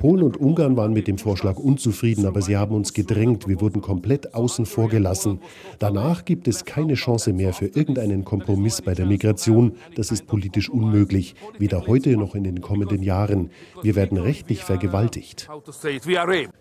Polen 0.00 0.22
und 0.22 0.36
Ungarn 0.36 0.76
waren 0.76 0.92
mit 0.92 1.06
dem 1.06 1.18
Vorschlag 1.18 1.56
unzufrieden, 1.56 2.26
aber 2.26 2.42
sie 2.42 2.56
haben 2.56 2.74
uns 2.74 2.92
gedrängt. 2.92 3.46
Wir 3.46 3.60
wurden 3.60 3.80
komplett 3.80 4.34
außen 4.34 4.66
vor 4.66 4.88
gelassen. 4.88 5.40
Danach 5.78 6.24
gibt 6.24 6.48
es 6.48 6.64
keine 6.64 6.94
Chance 6.94 7.32
mehr 7.32 7.52
für 7.52 7.66
irgendeinen 7.66 8.24
Kompromiss 8.24 8.82
bei 8.82 8.94
der 8.94 9.06
Migration. 9.06 9.76
Das 9.94 10.10
ist 10.10 10.26
politisch 10.26 10.68
unmöglich, 10.68 11.34
weder 11.58 11.86
heute 11.86 12.16
noch 12.16 12.34
in 12.34 12.44
den 12.44 12.60
kommenden 12.60 13.02
Jahren. 13.02 13.50
Wir 13.82 13.94
werden 13.94 14.18
rechtlich 14.18 14.64
vergewaltigt. 14.64 15.48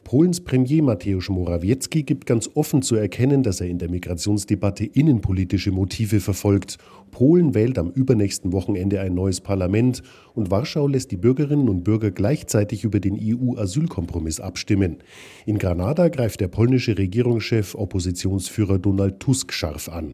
Polens 0.04 0.42
Premier 0.42 0.84
Mateusz 0.84 1.30
Morawiecki 1.30 2.04
gibt 2.04 2.26
ganz 2.26 2.50
offen 2.54 2.82
zu 2.82 2.96
erkennen, 2.96 3.44
dass 3.44 3.62
er 3.62 3.68
in 3.68 3.80
der 3.80 3.90
Migrationsdebatte 3.90 4.86
innenpolitische 4.86 5.72
Motive 5.72 6.20
verfolgt. 6.20 6.78
Polen 7.14 7.54
wählt 7.54 7.78
am 7.78 7.92
übernächsten 7.92 8.52
Wochenende 8.52 9.00
ein 9.00 9.14
neues 9.14 9.40
Parlament 9.40 10.02
und 10.34 10.50
Warschau 10.50 10.88
lässt 10.88 11.12
die 11.12 11.18
Bürgerinnen 11.18 11.70
und 11.70 11.84
Bürger 11.84 12.10
gleichzeitig 12.44 12.84
über 12.84 13.00
den 13.00 13.18
EU-Asylkompromiss 13.22 14.42
abstimmen. 14.42 14.98
In 15.46 15.60
Granada 15.60 16.10
greift 16.10 16.42
der 16.42 16.50
polnische 16.50 16.98
Regierungschef 16.98 17.74
Oppositionsführer 17.76 18.80
Donald 18.80 19.20
Tusk 19.20 19.54
scharf 19.54 19.88
an. 19.88 20.12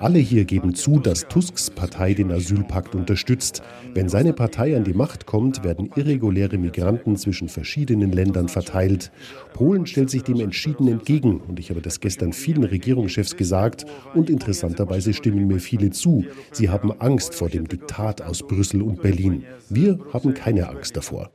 Alle 0.00 0.18
hier 0.18 0.44
geben 0.44 0.74
zu, 0.74 0.98
dass 0.98 1.28
Tusks 1.28 1.70
Partei 1.70 2.14
den 2.14 2.32
Asylpakt 2.32 2.94
unterstützt. 2.94 3.62
Wenn 3.94 4.08
seine 4.08 4.32
Partei 4.32 4.76
an 4.76 4.82
die 4.82 4.92
Macht 4.92 5.26
kommt, 5.26 5.62
werden 5.62 5.90
irreguläre 5.94 6.58
Migranten 6.58 7.16
zwischen 7.16 7.48
verschiedenen 7.48 8.10
Ländern 8.10 8.48
verteilt. 8.48 9.12
Polen 9.54 9.86
stellt 9.86 10.10
sich 10.10 10.24
dem 10.24 10.40
entschieden 10.40 10.88
entgegen 10.88 11.40
und 11.40 11.60
ich 11.60 11.70
habe 11.70 11.80
das 11.80 12.00
gestern 12.00 12.32
vielen 12.32 12.64
Regierungschefs 12.64 13.36
gesagt 13.36 13.86
und 14.14 14.30
interessanterweise 14.30 15.14
stimmen 15.14 15.46
mir 15.46 15.60
viele 15.60 15.90
zu. 15.90 16.24
Sie 16.52 16.68
haben 16.68 16.92
Angst 17.00 17.34
vor 17.34 17.48
dem 17.48 17.68
Diktat 17.68 18.20
aus 18.20 18.42
Brüssel 18.42 18.82
und 18.82 19.00
Berlin. 19.02 19.44
Wir 19.68 19.98
haben 20.12 20.34
keine 20.34 20.55
Angst 20.62 20.96
davor. 20.96 21.30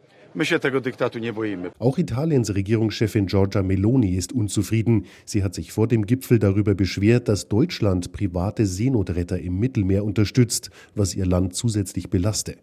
Auch 1.79 1.97
Italiens 1.97 2.55
Regierungschefin 2.55 3.25
Giorgia 3.25 3.63
Meloni 3.63 4.15
ist 4.15 4.31
unzufrieden. 4.31 5.05
Sie 5.25 5.43
hat 5.43 5.53
sich 5.53 5.73
vor 5.73 5.89
dem 5.89 6.05
Gipfel 6.05 6.39
darüber 6.39 6.73
beschwert, 6.73 7.27
dass 7.27 7.49
Deutschland 7.49 8.13
private 8.13 8.65
Seenotretter 8.65 9.39
im 9.39 9.59
Mittelmeer 9.59 10.05
unterstützt, 10.05 10.69
was 10.95 11.15
ihr 11.15 11.25
Land 11.25 11.53
zusätzlich 11.53 12.09
belaste. 12.09 12.55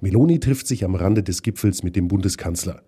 Meloni 0.00 0.40
trifft 0.40 0.66
sich 0.66 0.82
am 0.82 0.94
Rande 0.94 1.22
des 1.22 1.42
Gipfels 1.42 1.82
mit 1.82 1.94
dem 1.94 2.08
Bundeskanzler. 2.08 2.82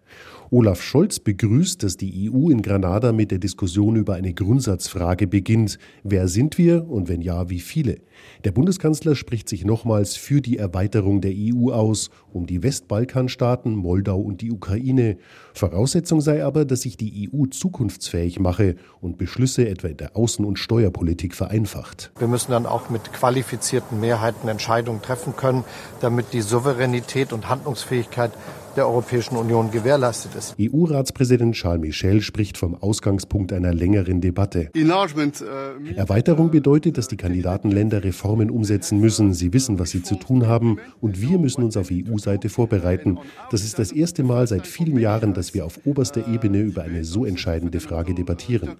Olaf 0.50 0.82
Scholz 0.82 1.18
begrüßt, 1.18 1.82
dass 1.82 1.96
die 1.96 2.30
EU 2.30 2.50
in 2.50 2.62
Granada 2.62 3.12
mit 3.12 3.30
der 3.30 3.38
Diskussion 3.38 3.96
über 3.96 4.14
eine 4.14 4.34
Grundsatzfrage 4.34 5.26
beginnt. 5.26 5.78
Wer 6.04 6.28
sind 6.28 6.58
wir 6.58 6.88
und 6.88 7.08
wenn 7.08 7.22
ja, 7.22 7.48
wie 7.50 7.60
viele? 7.60 8.00
Der 8.44 8.52
Bundeskanzler 8.52 9.14
spricht 9.14 9.48
sich 9.48 9.64
nochmals 9.64 10.16
für 10.16 10.40
die 10.40 10.58
Erweiterung 10.58 11.20
der 11.20 11.32
EU 11.34 11.70
aus, 11.70 12.10
um 12.32 12.46
die 12.46 12.62
Westbalkanstaaten, 12.62 13.76
Moldau 13.76 14.20
und 14.20 14.40
die 14.40 14.50
Ukraine. 14.50 15.16
Voraussetzung 15.54 16.20
sei 16.20 16.44
aber, 16.44 16.64
dass 16.64 16.82
sich 16.82 16.96
die 16.96 17.30
EU 17.32 17.46
zukunftsfähig 17.46 18.40
mache 18.40 18.76
und 19.00 19.18
Beschlüsse 19.18 19.68
etwa 19.68 19.88
in 19.88 19.96
der 19.96 20.16
Außen- 20.16 20.44
und 20.44 20.58
Steuerpolitik 20.58 21.34
vereinfacht. 21.34 22.12
Wir 22.18 22.28
müssen 22.28 22.52
dann 22.52 22.66
auch 22.66 22.90
mit 22.90 23.12
qualifizierten 23.12 24.00
Mehrheiten 24.00 24.48
Entscheidungen 24.48 25.02
treffen 25.02 25.36
können, 25.36 25.64
damit 26.00 26.32
die 26.32 26.40
Souveränität 26.40 27.32
und 27.32 27.48
Handlungsfähigkeit 27.48 28.32
der 28.76 28.86
Europäischen 28.86 29.36
Union 29.36 29.70
gewährleistet 29.70 30.34
ist. 30.34 30.56
EU-Ratspräsident 30.58 31.54
Charles 31.54 31.80
Michel 31.80 32.20
spricht 32.20 32.56
vom 32.56 32.74
Ausgangspunkt 32.74 33.52
einer 33.52 33.72
längeren 33.74 34.20
Debatte. 34.20 34.70
Äh, 34.74 35.94
Erweiterung 35.94 36.50
bedeutet, 36.50 36.98
dass 36.98 37.08
die 37.08 37.16
Kandidatenländer 37.16 38.02
Reformen 38.12 38.50
umsetzen 38.50 39.00
müssen. 39.00 39.32
Sie 39.32 39.54
wissen, 39.54 39.78
was 39.78 39.90
sie 39.90 40.02
zu 40.02 40.16
tun 40.16 40.46
haben 40.46 40.76
und 41.00 41.22
wir 41.22 41.38
müssen 41.38 41.62
uns 41.64 41.78
auf 41.78 41.88
EU-Seite 41.90 42.50
vorbereiten. 42.50 43.18
Das 43.50 43.64
ist 43.64 43.78
das 43.78 43.90
erste 43.90 44.22
Mal 44.22 44.46
seit 44.46 44.66
vielen 44.66 44.98
Jahren, 44.98 45.32
dass 45.32 45.54
wir 45.54 45.64
auf 45.64 45.80
oberster 45.86 46.28
Ebene 46.28 46.60
über 46.60 46.82
eine 46.82 47.04
so 47.04 47.24
entscheidende 47.24 47.80
Frage 47.80 48.12
debattieren. 48.14 48.76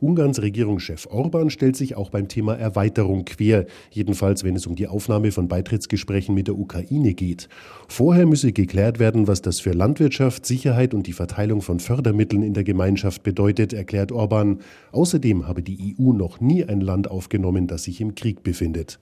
Ungarns 0.00 0.42
Regierungschef 0.42 1.06
Orban 1.10 1.48
stellt 1.48 1.76
sich 1.76 1.96
auch 1.96 2.10
beim 2.10 2.28
Thema 2.28 2.54
Erweiterung 2.54 3.24
quer, 3.24 3.64
jedenfalls 3.90 4.44
wenn 4.44 4.56
es 4.56 4.66
um 4.66 4.74
die 4.76 4.88
Aufnahme 4.88 5.32
von 5.32 5.48
Beitrittsgesprächen 5.48 6.34
mit 6.34 6.48
der 6.48 6.58
Ukraine 6.58 7.14
geht. 7.14 7.48
Vorher 7.88 8.26
müsse 8.26 8.52
geklärt 8.52 8.98
werden, 8.98 9.26
was 9.26 9.40
das 9.40 9.60
für 9.60 9.72
Landwirtschaft, 9.72 10.44
Sicherheit 10.44 10.92
und 10.92 11.06
die 11.06 11.14
Verteilung 11.14 11.62
von 11.62 11.80
Fördermitteln 11.80 12.42
in 12.42 12.52
der 12.52 12.64
Gemeinschaft 12.64 13.22
bedeutet, 13.22 13.72
erklärt 13.72 14.12
Orban. 14.12 14.58
Außerdem 14.92 15.48
habe 15.48 15.62
die 15.62 15.96
EU 15.98 16.12
noch 16.12 16.40
nie 16.40 16.62
ein 16.64 16.82
Land 16.82 17.10
aufgenommen, 17.10 17.66
das 17.66 17.85
sich 17.86 18.00
im 18.02 18.14
Krieg 18.14 18.42
befindet. 18.42 19.00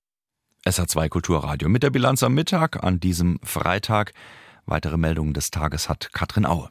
SA2 0.64 1.08
Kulturradio 1.08 1.68
mit 1.68 1.82
der 1.82 1.90
Bilanz 1.90 2.22
am 2.22 2.34
Mittag 2.34 2.82
an 2.84 3.00
diesem 3.00 3.38
Freitag. 3.42 4.12
Weitere 4.64 4.96
Meldungen 4.96 5.34
des 5.34 5.50
Tages 5.50 5.88
hat 5.88 6.10
Katrin 6.12 6.46
Aue. 6.46 6.70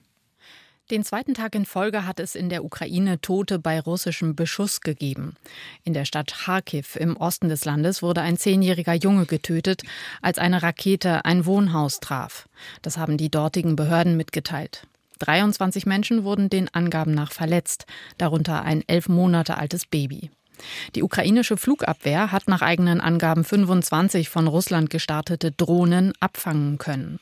Den 0.91 1.03
zweiten 1.03 1.34
Tag 1.34 1.55
in 1.55 1.65
Folge 1.65 2.05
hat 2.05 2.20
es 2.20 2.36
in 2.36 2.50
der 2.50 2.65
Ukraine 2.65 3.22
Tote 3.22 3.58
bei 3.58 3.79
russischem 3.79 4.36
Beschuss 4.36 4.82
gegeben. 4.82 5.36
In 5.84 5.93
der 5.93 6.05
Stadt 6.05 6.34
Kharkiv 6.34 6.98
im 6.98 7.15
Osten 7.15 7.48
des 7.48 7.63
Landes 7.63 8.01
wurde 8.01 8.22
ein 8.22 8.36
zehnjähriger 8.36 8.93
Junge 8.93 9.25
getötet, 9.25 9.84
als 10.22 10.39
eine 10.39 10.62
Rakete 10.62 11.24
ein 11.24 11.46
Wohnhaus 11.46 12.00
traf. 12.00 12.50
Das 12.82 12.98
haben 12.98 13.17
die 13.17 13.29
dortigen 13.29 13.75
Behörden 13.75 14.17
mitgeteilt. 14.17 14.86
23 15.20 15.86
Menschen 15.86 16.25
wurden 16.25 16.50
den 16.50 16.67
Angaben 16.74 17.13
nach 17.13 17.32
verletzt, 17.32 17.86
darunter 18.17 18.63
ein 18.63 18.84
elf 18.88 19.08
Monate 19.08 19.58
altes 19.58 19.86
Baby. 19.86 20.32
Die 20.96 21.03
ukrainische 21.03 21.58
Flugabwehr 21.58 22.32
hat 22.32 22.48
nach 22.48 22.62
eigenen 22.62 23.01
Angaben 23.01 23.43
25 23.43 24.29
von 24.29 24.48
Russland 24.48 24.89
gestartete 24.89 25.51
Drohnen 25.51 26.13
abfangen 26.20 26.77
können. 26.77 27.20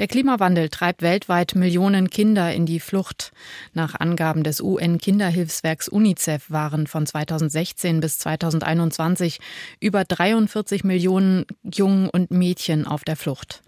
Der 0.00 0.08
Klimawandel 0.08 0.70
treibt 0.70 1.02
weltweit 1.02 1.54
Millionen 1.54 2.10
Kinder 2.10 2.52
in 2.52 2.66
die 2.66 2.80
Flucht. 2.80 3.32
Nach 3.74 3.94
Angaben 3.94 4.42
des 4.42 4.60
UN-Kinderhilfswerks 4.60 5.88
UNICEF 5.88 6.50
waren 6.50 6.88
von 6.88 7.06
2016 7.06 8.00
bis 8.00 8.18
2021 8.18 9.38
über 9.78 10.04
43 10.04 10.82
Millionen 10.82 11.46
Jungen 11.62 12.08
und 12.08 12.32
Mädchen 12.32 12.86
auf 12.86 13.04
der 13.04 13.16
Flucht. 13.16 13.62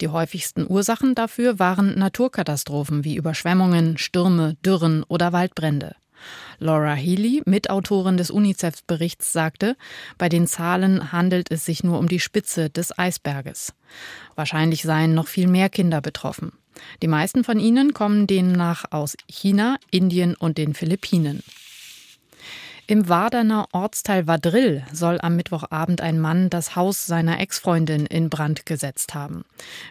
Die 0.00 0.08
häufigsten 0.08 0.66
Ursachen 0.68 1.14
dafür 1.14 1.60
waren 1.60 1.96
Naturkatastrophen 1.96 3.04
wie 3.04 3.14
Überschwemmungen, 3.14 3.98
Stürme, 3.98 4.56
Dürren 4.64 5.04
oder 5.04 5.32
Waldbrände. 5.32 5.94
Laura 6.58 6.94
Healy, 6.94 7.42
Mitautorin 7.44 8.16
des 8.16 8.30
UNICEF-Berichts, 8.30 9.32
sagte, 9.32 9.76
bei 10.16 10.28
den 10.28 10.46
Zahlen 10.46 11.12
handelt 11.12 11.50
es 11.50 11.64
sich 11.64 11.84
nur 11.84 11.98
um 11.98 12.08
die 12.08 12.20
Spitze 12.20 12.70
des 12.70 12.98
Eisberges. 12.98 13.74
Wahrscheinlich 14.34 14.82
seien 14.82 15.14
noch 15.14 15.28
viel 15.28 15.46
mehr 15.46 15.68
Kinder 15.68 16.00
betroffen. 16.00 16.52
Die 17.02 17.08
meisten 17.08 17.44
von 17.44 17.58
ihnen 17.58 17.92
kommen 17.92 18.26
demnach 18.26 18.84
aus 18.90 19.16
China, 19.28 19.78
Indien 19.90 20.34
und 20.34 20.58
den 20.58 20.74
Philippinen. 20.74 21.42
Im 22.90 23.06
Waderner 23.06 23.68
Ortsteil 23.72 24.26
Vadrill 24.26 24.82
soll 24.90 25.20
am 25.20 25.36
Mittwochabend 25.36 26.00
ein 26.00 26.18
Mann 26.18 26.48
das 26.48 26.74
Haus 26.74 27.04
seiner 27.04 27.38
Ex-Freundin 27.38 28.06
in 28.06 28.30
Brand 28.30 28.64
gesetzt 28.64 29.14
haben. 29.14 29.44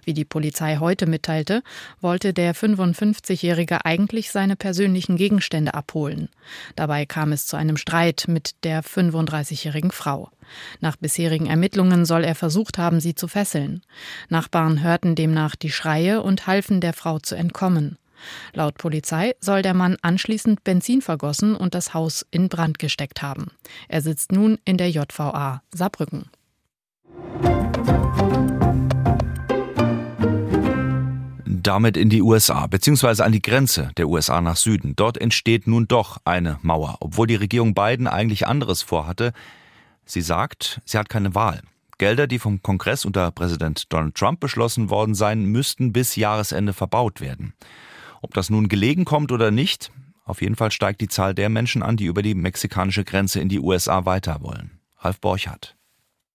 Wie 0.04 0.16
die 0.16 0.26
Polizei 0.26 0.78
heute 0.78 1.06
mitteilte, 1.06 1.62
wollte 2.02 2.34
der 2.34 2.56
55-Jährige 2.56 3.86
eigentlich 3.86 4.32
seine 4.32 4.56
persönlichen 4.56 5.16
Gegenstände 5.16 5.76
abholen. 5.76 6.30
Dabei 6.76 7.06
kam 7.06 7.34
es 7.34 7.46
zu 7.46 7.56
einem 7.56 7.78
Streit 7.78 8.26
mit 8.28 8.64
der 8.64 8.84
35-jährigen 8.84 9.92
Frau. 9.92 10.32
Nach 10.80 10.96
bisherigen 10.96 11.46
Ermittlungen 11.46 12.04
soll 12.04 12.24
er 12.24 12.34
versucht 12.34 12.80
haben, 12.80 13.00
sie 13.00 13.14
zu 13.14 13.28
fesseln. 13.28 13.84
Nachbarn 14.30 14.82
hörten 14.82 15.14
demnach 15.14 15.56
die 15.56 15.72
Schreie 15.72 16.24
und 16.24 16.48
halfen 16.48 16.82
der 16.82 16.94
Frau 16.94 17.20
zu 17.20 17.36
entkommen. 17.36 18.00
Laut 18.54 18.78
Polizei 18.78 19.34
soll 19.40 19.62
der 19.62 19.74
Mann 19.74 19.98
anschließend 20.02 20.64
Benzin 20.64 21.02
vergossen 21.02 21.56
und 21.56 21.76
das 21.76 21.94
Haus 21.94 22.26
in 22.32 22.50
Brand 22.50 22.80
gesteckt 22.80 23.22
haben. 23.22 23.52
Er 23.88 24.02
sitzt 24.02 24.32
nun 24.32 24.58
in 24.66 24.78
der 24.78 24.90
JVA 24.90 25.62
Saarbrücken. 25.74 26.30
damit 31.68 31.98
in 31.98 32.10
die 32.10 32.22
USA, 32.22 32.66
beziehungsweise 32.68 33.26
an 33.26 33.34
die 33.34 33.42
Grenze 33.42 33.90
der 33.98 34.08
USA 34.08 34.40
nach 34.40 34.56
Süden. 34.56 34.96
Dort 34.96 35.18
entsteht 35.18 35.68
nun 35.68 35.86
doch 35.86 36.18
eine 36.24 36.60
Mauer, 36.62 36.96
obwohl 37.02 37.28
die 37.28 37.36
Regierung 37.36 37.74
Biden 37.74 38.08
eigentlich 38.08 38.48
anderes 38.48 38.84
vorhatte. 38.84 39.34
Sie 40.06 40.22
sagt, 40.22 40.80
sie 40.86 40.98
hat 40.98 41.10
keine 41.10 41.36
Wahl. 41.36 41.62
Gelder, 41.98 42.28
die 42.28 42.40
vom 42.40 42.62
Kongress 42.62 43.04
unter 43.06 43.32
Präsident 43.32 43.92
Donald 43.92 44.16
Trump 44.16 44.40
beschlossen 44.40 44.90
worden 44.90 45.14
seien, 45.14 45.46
müssten 45.46 45.92
bis 45.92 46.16
Jahresende 46.16 46.72
verbaut 46.72 47.20
werden. 47.20 47.54
Ob 48.22 48.34
das 48.34 48.50
nun 48.50 48.68
gelegen 48.68 49.06
kommt 49.06 49.32
oder 49.32 49.52
nicht, 49.52 49.92
auf 50.24 50.42
jeden 50.42 50.56
Fall 50.56 50.72
steigt 50.72 51.02
die 51.02 51.08
Zahl 51.08 51.34
der 51.34 51.50
Menschen 51.50 51.84
an, 51.84 51.98
die 51.98 52.06
über 52.06 52.22
die 52.22 52.36
mexikanische 52.36 53.04
Grenze 53.06 53.40
in 53.40 53.50
die 53.50 53.60
USA 53.60 54.06
weiter 54.06 54.42
wollen. 54.42 54.80
Ralf 54.98 55.20
Borchardt. 55.20 55.76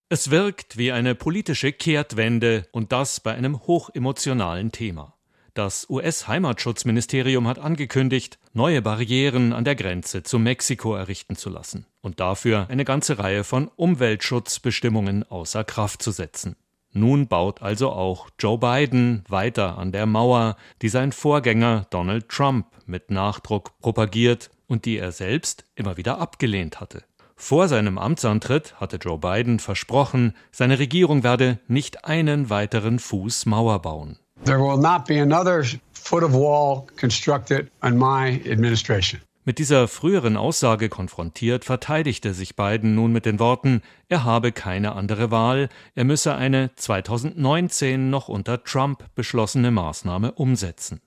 Es 0.09 0.31
wirkt 0.31 0.77
wie 0.77 0.93
eine 0.93 1.15
politische 1.15 1.73
Kehrtwende 1.73 2.69
und 2.73 2.93
das 2.93 3.21
bei 3.21 3.35
einem 3.35 3.67
hochemotionalen 3.67 4.71
Thema. 4.73 5.15
Das 5.55 5.89
US-Heimatschutzministerium 5.91 7.47
hat 7.47 7.59
angekündigt, 7.59 8.39
neue 8.55 8.81
Barrieren 8.81 9.53
an 9.53 9.65
der 9.65 9.75
Grenze 9.75 10.23
zu 10.23 10.39
Mexiko 10.39 10.95
errichten 10.95 11.37
zu 11.37 11.51
lassen 11.51 11.87
und 12.01 12.21
dafür 12.21 12.69
eine 12.71 12.87
ganze 12.87 13.19
Reihe 13.19 13.45
von 13.45 13.69
Umweltschutzbestimmungen 13.69 15.25
außer 15.25 15.65
Kraft 15.65 16.03
zu 16.03 16.11
setzen. 16.11 16.57
Nun 16.93 17.27
baut 17.27 17.63
also 17.63 17.91
auch 17.91 18.29
Joe 18.39 18.59
Biden 18.59 19.25
weiter 19.29 19.79
an 19.79 19.93
der 19.93 20.07
Mauer, 20.07 20.57
die 20.83 20.91
sein 20.91 21.13
Vorgänger 21.13 21.87
Donald 21.91 22.29
Trump 22.29 22.67
mit 22.87 23.11
Nachdruck 23.11 23.79
propagiert 23.81 24.51
und 24.69 24.85
die 24.85 24.99
er 24.99 25.13
selbst 25.13 25.65
immer 25.75 25.97
wieder 25.97 26.19
abgelehnt 26.19 26.81
hatte. 26.81 27.03
Vor 27.35 27.67
seinem 27.69 27.99
Amtsantritt 27.99 28.81
hatte 28.81 28.97
Joe 28.97 29.19
Biden 29.19 29.59
versprochen, 29.59 30.35
seine 30.53 30.79
Regierung 30.79 31.25
werde 31.25 31.59
nicht 31.67 32.05
einen 32.05 32.51
weiteren 32.51 32.99
Fuß 32.99 33.47
Mauer 33.47 33.81
bauen. 33.81 34.19
There 34.45 34.59
will 34.59 34.79
not 34.79 35.07
be 35.07 35.21
another 35.21 35.65
foot 35.93 36.23
of 36.23 36.33
wall 36.35 36.87
constructed 37.01 37.71
on 37.83 37.97
my 37.97 38.41
administration. 38.51 39.21
Mit 39.45 39.59
dieser 39.59 39.89
früheren 39.89 40.37
Aussage 40.37 40.89
konfrontiert, 40.89 41.65
verteidigte 41.65 42.33
sich 42.33 42.55
Biden 42.55 42.95
nun 42.95 43.11
mit 43.13 43.27
den 43.27 43.41
Worten, 43.41 43.83
er 44.09 44.23
habe 44.23 44.53
keine 44.53 44.95
andere 44.95 45.33
Wahl, 45.33 45.69
er 45.97 46.05
müsse 46.05 46.37
eine 46.37 46.71
2019 46.77 48.09
noch 48.09 48.29
unter 48.29 48.63
Trump 48.63 49.05
beschlossene 49.17 49.73
Maßnahme 49.73 50.31
umsetzen. 50.31 51.01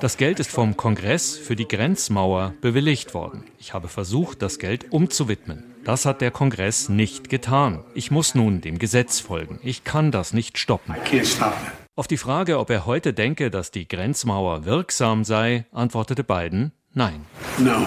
Das 0.00 0.16
Geld 0.16 0.40
ist 0.40 0.50
vom 0.50 0.76
Kongress 0.78 1.36
für 1.36 1.56
die 1.56 1.68
Grenzmauer 1.68 2.54
bewilligt 2.62 3.12
worden. 3.12 3.44
Ich 3.58 3.74
habe 3.74 3.88
versucht, 3.88 4.40
das 4.40 4.58
Geld 4.58 4.92
umzuwidmen. 4.92 5.74
Das 5.84 6.06
hat 6.06 6.22
der 6.22 6.30
Kongress 6.30 6.88
nicht 6.88 7.28
getan. 7.28 7.84
Ich 7.92 8.10
muss 8.10 8.34
nun 8.34 8.62
dem 8.62 8.78
Gesetz 8.78 9.20
folgen. 9.20 9.58
Ich 9.62 9.84
kann 9.84 10.10
das 10.10 10.32
nicht 10.32 10.56
stoppen. 10.56 10.94
Auf 11.96 12.08
die 12.08 12.16
Frage, 12.16 12.58
ob 12.58 12.70
er 12.70 12.86
heute 12.86 13.14
denke, 13.14 13.52
dass 13.52 13.70
die 13.70 13.86
Grenzmauer 13.86 14.64
wirksam 14.64 15.22
sei, 15.22 15.66
antwortete 15.70 16.24
Biden 16.24 16.72
Nein. 16.92 17.24
No. 17.58 17.86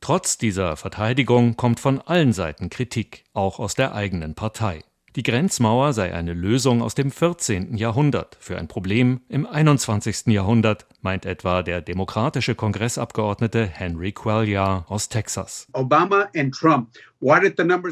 Trotz 0.00 0.38
dieser 0.38 0.76
Verteidigung 0.76 1.56
kommt 1.56 1.78
von 1.78 2.00
allen 2.00 2.32
Seiten 2.32 2.70
Kritik, 2.70 3.24
auch 3.34 3.58
aus 3.58 3.74
der 3.74 3.94
eigenen 3.94 4.34
Partei. 4.34 4.82
Die 5.14 5.22
Grenzmauer 5.22 5.92
sei 5.92 6.14
eine 6.14 6.32
Lösung 6.32 6.80
aus 6.80 6.94
dem 6.94 7.10
14. 7.10 7.76
Jahrhundert 7.76 8.38
für 8.40 8.56
ein 8.56 8.66
Problem 8.66 9.20
im 9.28 9.46
21. 9.46 10.28
Jahrhundert, 10.28 10.86
meint 11.02 11.26
etwa 11.26 11.62
der 11.62 11.82
demokratische 11.82 12.54
Kongressabgeordnete 12.54 13.66
Henry 13.66 14.12
Cuellar 14.12 14.86
aus 14.88 15.10
Texas. 15.10 15.68
Obama 15.74 16.28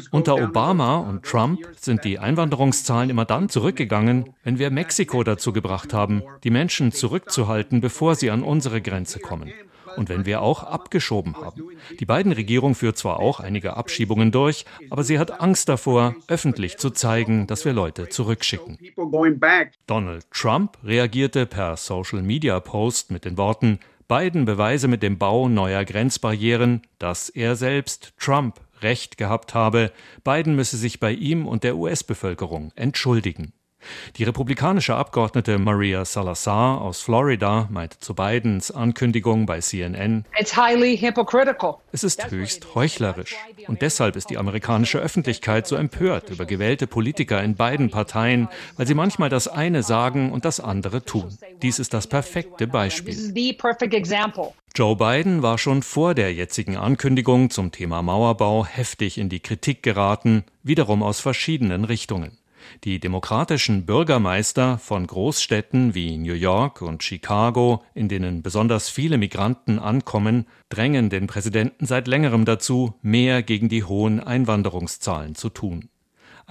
Unter 0.09 0.35
Obama 0.35 0.97
und 0.97 1.23
Trump 1.23 1.59
sind 1.79 2.03
die 2.05 2.17
Einwanderungszahlen 2.17 3.11
immer 3.11 3.25
dann 3.25 3.49
zurückgegangen, 3.49 4.33
wenn 4.43 4.57
wir 4.57 4.71
Mexiko 4.71 5.23
dazu 5.23 5.53
gebracht 5.53 5.93
haben, 5.93 6.23
die 6.43 6.49
Menschen 6.49 6.91
zurückzuhalten, 6.91 7.81
bevor 7.81 8.15
sie 8.15 8.31
an 8.31 8.41
unsere 8.41 8.81
Grenze 8.81 9.19
kommen 9.19 9.51
und 9.97 10.09
wenn 10.09 10.25
wir 10.25 10.41
auch 10.41 10.63
abgeschoben 10.63 11.35
haben. 11.37 11.63
Die 11.99 12.05
beiden 12.05 12.31
Regierung 12.31 12.75
führt 12.75 12.97
zwar 12.97 13.19
auch 13.19 13.39
einige 13.39 13.77
Abschiebungen 13.77 14.31
durch, 14.31 14.65
aber 14.89 15.03
sie 15.03 15.19
hat 15.19 15.41
Angst 15.41 15.69
davor, 15.69 16.15
öffentlich 16.27 16.77
zu 16.77 16.89
zeigen, 16.91 17.47
dass 17.47 17.65
wir 17.65 17.73
Leute 17.73 18.09
zurückschicken. 18.09 18.77
Donald 19.87 20.31
Trump 20.31 20.77
reagierte 20.83 21.45
per 21.45 21.77
Social-Media-Post 21.77 23.11
mit 23.11 23.25
den 23.25 23.37
Worten, 23.37 23.79
Biden 24.07 24.43
beweise 24.43 24.89
mit 24.89 25.03
dem 25.03 25.17
Bau 25.17 25.47
neuer 25.47 25.85
Grenzbarrieren, 25.85 26.81
dass 26.99 27.29
er 27.29 27.55
selbst, 27.55 28.13
Trump, 28.17 28.59
Recht 28.81 29.17
gehabt 29.17 29.53
habe, 29.53 29.91
Biden 30.23 30.55
müsse 30.55 30.75
sich 30.75 30.99
bei 30.99 31.13
ihm 31.13 31.47
und 31.47 31.63
der 31.63 31.77
US-Bevölkerung 31.77 32.71
entschuldigen. 32.75 33.53
Die 34.17 34.23
republikanische 34.23 34.95
Abgeordnete 34.95 35.57
Maria 35.57 36.05
Salazar 36.05 36.81
aus 36.81 37.01
Florida 37.01 37.67
meinte 37.69 37.99
zu 37.99 38.13
Bidens 38.13 38.71
Ankündigung 38.71 39.45
bei 39.45 39.59
CNN, 39.59 40.25
es 41.91 42.03
ist 42.03 42.31
höchst 42.31 42.75
heuchlerisch. 42.75 43.35
Und 43.67 43.81
deshalb 43.81 44.15
ist 44.15 44.29
die 44.29 44.37
amerikanische 44.37 44.99
Öffentlichkeit 44.99 45.67
so 45.67 45.75
empört 45.75 46.29
über 46.29 46.45
gewählte 46.45 46.87
Politiker 46.87 47.43
in 47.43 47.55
beiden 47.55 47.89
Parteien, 47.89 48.47
weil 48.77 48.87
sie 48.87 48.93
manchmal 48.93 49.29
das 49.29 49.47
eine 49.47 49.83
sagen 49.83 50.31
und 50.31 50.45
das 50.45 50.59
andere 50.59 51.03
tun. 51.03 51.37
Dies 51.61 51.79
ist 51.79 51.93
das 51.93 52.07
perfekte 52.07 52.67
Beispiel. 52.67 53.15
Joe 54.73 54.95
Biden 54.95 55.41
war 55.41 55.57
schon 55.57 55.83
vor 55.83 56.15
der 56.15 56.33
jetzigen 56.33 56.77
Ankündigung 56.77 57.49
zum 57.49 57.71
Thema 57.71 58.01
Mauerbau 58.01 58.65
heftig 58.65 59.17
in 59.17 59.27
die 59.27 59.41
Kritik 59.41 59.83
geraten, 59.83 60.45
wiederum 60.63 61.03
aus 61.03 61.19
verschiedenen 61.19 61.83
Richtungen. 61.83 62.37
Die 62.83 62.99
demokratischen 62.99 63.85
Bürgermeister 63.85 64.77
von 64.77 65.05
Großstädten 65.05 65.93
wie 65.93 66.17
New 66.17 66.33
York 66.33 66.81
und 66.81 67.03
Chicago, 67.03 67.83
in 67.93 68.07
denen 68.07 68.41
besonders 68.41 68.89
viele 68.89 69.17
Migranten 69.17 69.79
ankommen, 69.79 70.47
drängen 70.69 71.09
den 71.09 71.27
Präsidenten 71.27 71.85
seit 71.85 72.07
längerem 72.07 72.45
dazu, 72.45 72.95
mehr 73.01 73.43
gegen 73.43 73.69
die 73.69 73.83
hohen 73.83 74.19
Einwanderungszahlen 74.19 75.35
zu 75.35 75.49
tun. 75.49 75.89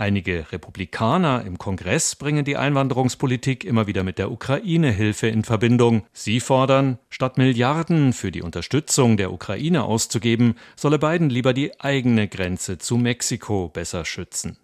Einige 0.00 0.50
Republikaner 0.50 1.44
im 1.44 1.58
Kongress 1.58 2.16
bringen 2.16 2.44
die 2.44 2.56
Einwanderungspolitik 2.56 3.64
immer 3.64 3.86
wieder 3.86 4.02
mit 4.02 4.18
der 4.18 4.30
Ukraine-Hilfe 4.30 5.26
in 5.26 5.44
Verbindung. 5.44 6.06
Sie 6.12 6.40
fordern, 6.40 6.98
statt 7.10 7.36
Milliarden 7.36 8.14
für 8.14 8.30
die 8.30 8.40
Unterstützung 8.40 9.18
der 9.18 9.30
Ukraine 9.30 9.84
auszugeben, 9.84 10.54
solle 10.74 10.98
Biden 10.98 11.28
lieber 11.28 11.52
die 11.52 11.78
eigene 11.80 12.28
Grenze 12.28 12.78
zu 12.78 12.96
Mexiko 12.96 13.68
besser 13.68 14.06
schützen. 14.06 14.56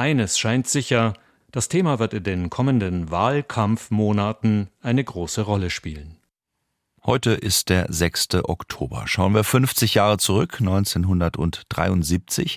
Eines 0.00 0.38
scheint 0.38 0.66
sicher, 0.66 1.12
das 1.52 1.68
Thema 1.68 1.98
wird 1.98 2.14
in 2.14 2.22
den 2.22 2.48
kommenden 2.48 3.10
Wahlkampfmonaten 3.10 4.70
eine 4.80 5.04
große 5.04 5.42
Rolle 5.42 5.68
spielen. 5.68 6.16
Heute 7.04 7.32
ist 7.32 7.68
der 7.68 7.84
6. 7.90 8.36
Oktober. 8.44 9.02
Schauen 9.04 9.34
wir 9.34 9.44
50 9.44 9.92
Jahre 9.92 10.16
zurück, 10.16 10.56
1973. 10.58 12.56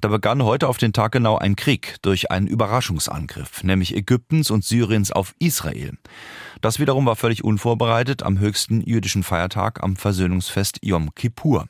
Da 0.00 0.06
begann 0.06 0.44
heute 0.44 0.68
auf 0.68 0.78
den 0.78 0.92
Tag 0.92 1.10
genau 1.10 1.36
ein 1.36 1.56
Krieg 1.56 1.96
durch 2.02 2.30
einen 2.30 2.46
Überraschungsangriff, 2.46 3.64
nämlich 3.64 3.92
Ägyptens 3.92 4.52
und 4.52 4.64
Syriens 4.64 5.10
auf 5.10 5.34
Israel. 5.40 5.98
Das 6.60 6.78
wiederum 6.78 7.04
war 7.06 7.16
völlig 7.16 7.42
unvorbereitet 7.42 8.22
am 8.22 8.38
höchsten 8.38 8.80
jüdischen 8.80 9.24
Feiertag 9.24 9.82
am 9.82 9.96
Versöhnungsfest 9.96 10.78
Yom 10.82 11.12
Kippur. 11.16 11.66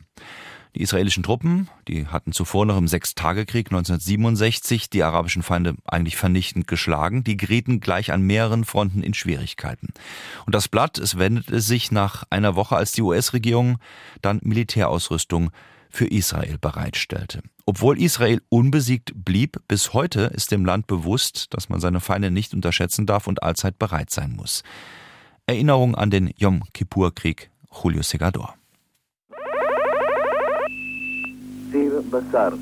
Die 0.76 0.82
israelischen 0.82 1.22
Truppen, 1.22 1.70
die 1.88 2.06
hatten 2.06 2.32
zuvor 2.32 2.66
noch 2.66 2.76
im 2.76 2.86
Sechstagekrieg 2.86 3.68
1967 3.68 4.90
die 4.90 5.02
arabischen 5.02 5.42
Feinde 5.42 5.74
eigentlich 5.86 6.16
vernichtend 6.16 6.66
geschlagen, 6.66 7.24
die 7.24 7.38
gerieten 7.38 7.80
gleich 7.80 8.12
an 8.12 8.20
mehreren 8.20 8.66
Fronten 8.66 9.02
in 9.02 9.14
Schwierigkeiten. 9.14 9.94
Und 10.44 10.54
das 10.54 10.68
Blatt, 10.68 10.98
es 10.98 11.16
wendete 11.16 11.62
sich 11.62 11.92
nach 11.92 12.24
einer 12.28 12.56
Woche, 12.56 12.76
als 12.76 12.92
die 12.92 13.00
US-Regierung 13.00 13.78
dann 14.20 14.38
Militärausrüstung 14.42 15.50
für 15.88 16.08
Israel 16.08 16.58
bereitstellte. 16.58 17.40
Obwohl 17.64 17.98
Israel 17.98 18.42
unbesiegt 18.50 19.12
blieb, 19.14 19.58
bis 19.68 19.94
heute 19.94 20.24
ist 20.34 20.50
dem 20.50 20.66
Land 20.66 20.86
bewusst, 20.86 21.54
dass 21.54 21.70
man 21.70 21.80
seine 21.80 22.00
Feinde 22.00 22.30
nicht 22.30 22.52
unterschätzen 22.52 23.06
darf 23.06 23.28
und 23.28 23.42
allzeit 23.42 23.78
bereit 23.78 24.10
sein 24.10 24.32
muss. 24.32 24.62
Erinnerung 25.46 25.94
an 25.94 26.10
den 26.10 26.34
Yom 26.36 26.64
Kippur-Krieg 26.74 27.48
Julio 27.82 28.02
Segador. 28.02 28.56
Sir 32.06 32.22
Basar, 32.22 32.52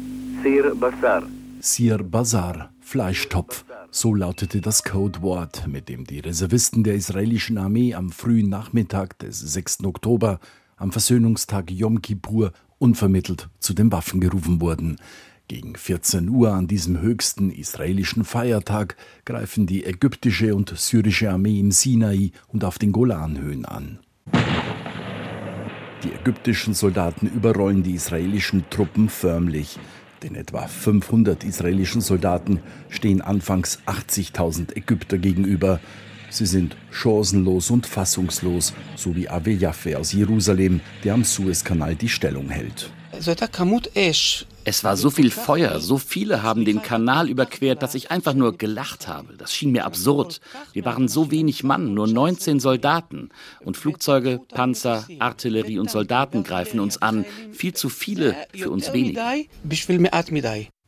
Sir 0.42 0.74
Basar. 0.74 1.22
Sir 1.60 2.02
Basar, 2.02 2.70
Fleischtopf. 2.80 3.66
So 3.90 4.14
lautete 4.14 4.62
das 4.62 4.84
Codewort, 4.84 5.66
mit 5.66 5.90
dem 5.90 6.04
die 6.04 6.20
Reservisten 6.20 6.82
der 6.82 6.94
israelischen 6.94 7.58
Armee 7.58 7.94
am 7.94 8.10
frühen 8.10 8.48
Nachmittag 8.48 9.18
des 9.18 9.38
6. 9.40 9.84
Oktober, 9.84 10.40
am 10.76 10.92
Versöhnungstag 10.92 11.70
Yom 11.70 12.00
Kippur, 12.00 12.52
unvermittelt 12.78 13.50
zu 13.58 13.74
den 13.74 13.92
Waffen 13.92 14.18
gerufen 14.18 14.62
wurden. 14.62 14.96
Gegen 15.46 15.76
14 15.76 16.30
Uhr 16.30 16.52
an 16.54 16.66
diesem 16.66 17.02
höchsten 17.02 17.50
israelischen 17.50 18.24
Feiertag 18.24 18.96
greifen 19.26 19.66
die 19.66 19.84
ägyptische 19.84 20.54
und 20.54 20.72
syrische 20.74 21.30
Armee 21.30 21.60
im 21.60 21.70
Sinai 21.70 22.30
und 22.48 22.64
auf 22.64 22.78
den 22.78 22.92
Golanhöhen 22.92 23.66
an. 23.66 23.98
Die 26.04 26.12
ägyptischen 26.12 26.74
Soldaten 26.74 27.26
überrollen 27.26 27.82
die 27.82 27.94
israelischen 27.94 28.64
Truppen 28.68 29.08
förmlich. 29.08 29.78
Den 30.22 30.34
etwa 30.34 30.66
500 30.66 31.44
israelischen 31.44 32.02
Soldaten 32.02 32.60
stehen 32.90 33.22
anfangs 33.22 33.78
80.000 33.86 34.76
Ägypter 34.76 35.16
gegenüber. 35.16 35.80
Sie 36.28 36.44
sind 36.44 36.76
chancenlos 36.90 37.70
und 37.70 37.86
fassungslos, 37.86 38.74
so 38.96 39.16
wie 39.16 39.30
Ave 39.30 39.52
Jaffe 39.52 39.98
aus 39.98 40.12
Jerusalem, 40.12 40.80
der 41.04 41.14
am 41.14 41.24
Suezkanal 41.24 41.94
die 41.94 42.10
Stellung 42.10 42.50
hält. 42.50 42.90
Es 44.66 44.82
war 44.82 44.96
so 44.96 45.10
viel 45.10 45.30
Feuer, 45.30 45.78
so 45.80 45.98
viele 45.98 46.42
haben 46.42 46.64
den 46.64 46.80
Kanal 46.80 47.28
überquert, 47.28 47.82
dass 47.82 47.94
ich 47.94 48.10
einfach 48.10 48.32
nur 48.32 48.56
gelacht 48.56 49.08
habe. 49.08 49.36
Das 49.36 49.54
schien 49.54 49.72
mir 49.72 49.84
absurd. 49.84 50.40
Wir 50.72 50.84
waren 50.86 51.06
so 51.06 51.30
wenig 51.30 51.64
Mann, 51.64 51.92
nur 51.92 52.06
19 52.06 52.60
Soldaten. 52.60 53.28
Und 53.60 53.76
Flugzeuge, 53.76 54.40
Panzer, 54.48 55.06
Artillerie 55.18 55.78
und 55.78 55.90
Soldaten 55.90 56.44
greifen 56.44 56.80
uns 56.80 57.00
an. 57.02 57.26
Viel 57.52 57.74
zu 57.74 57.90
viele 57.90 58.34
für 58.54 58.70
uns 58.70 58.92
wenige. 58.92 59.20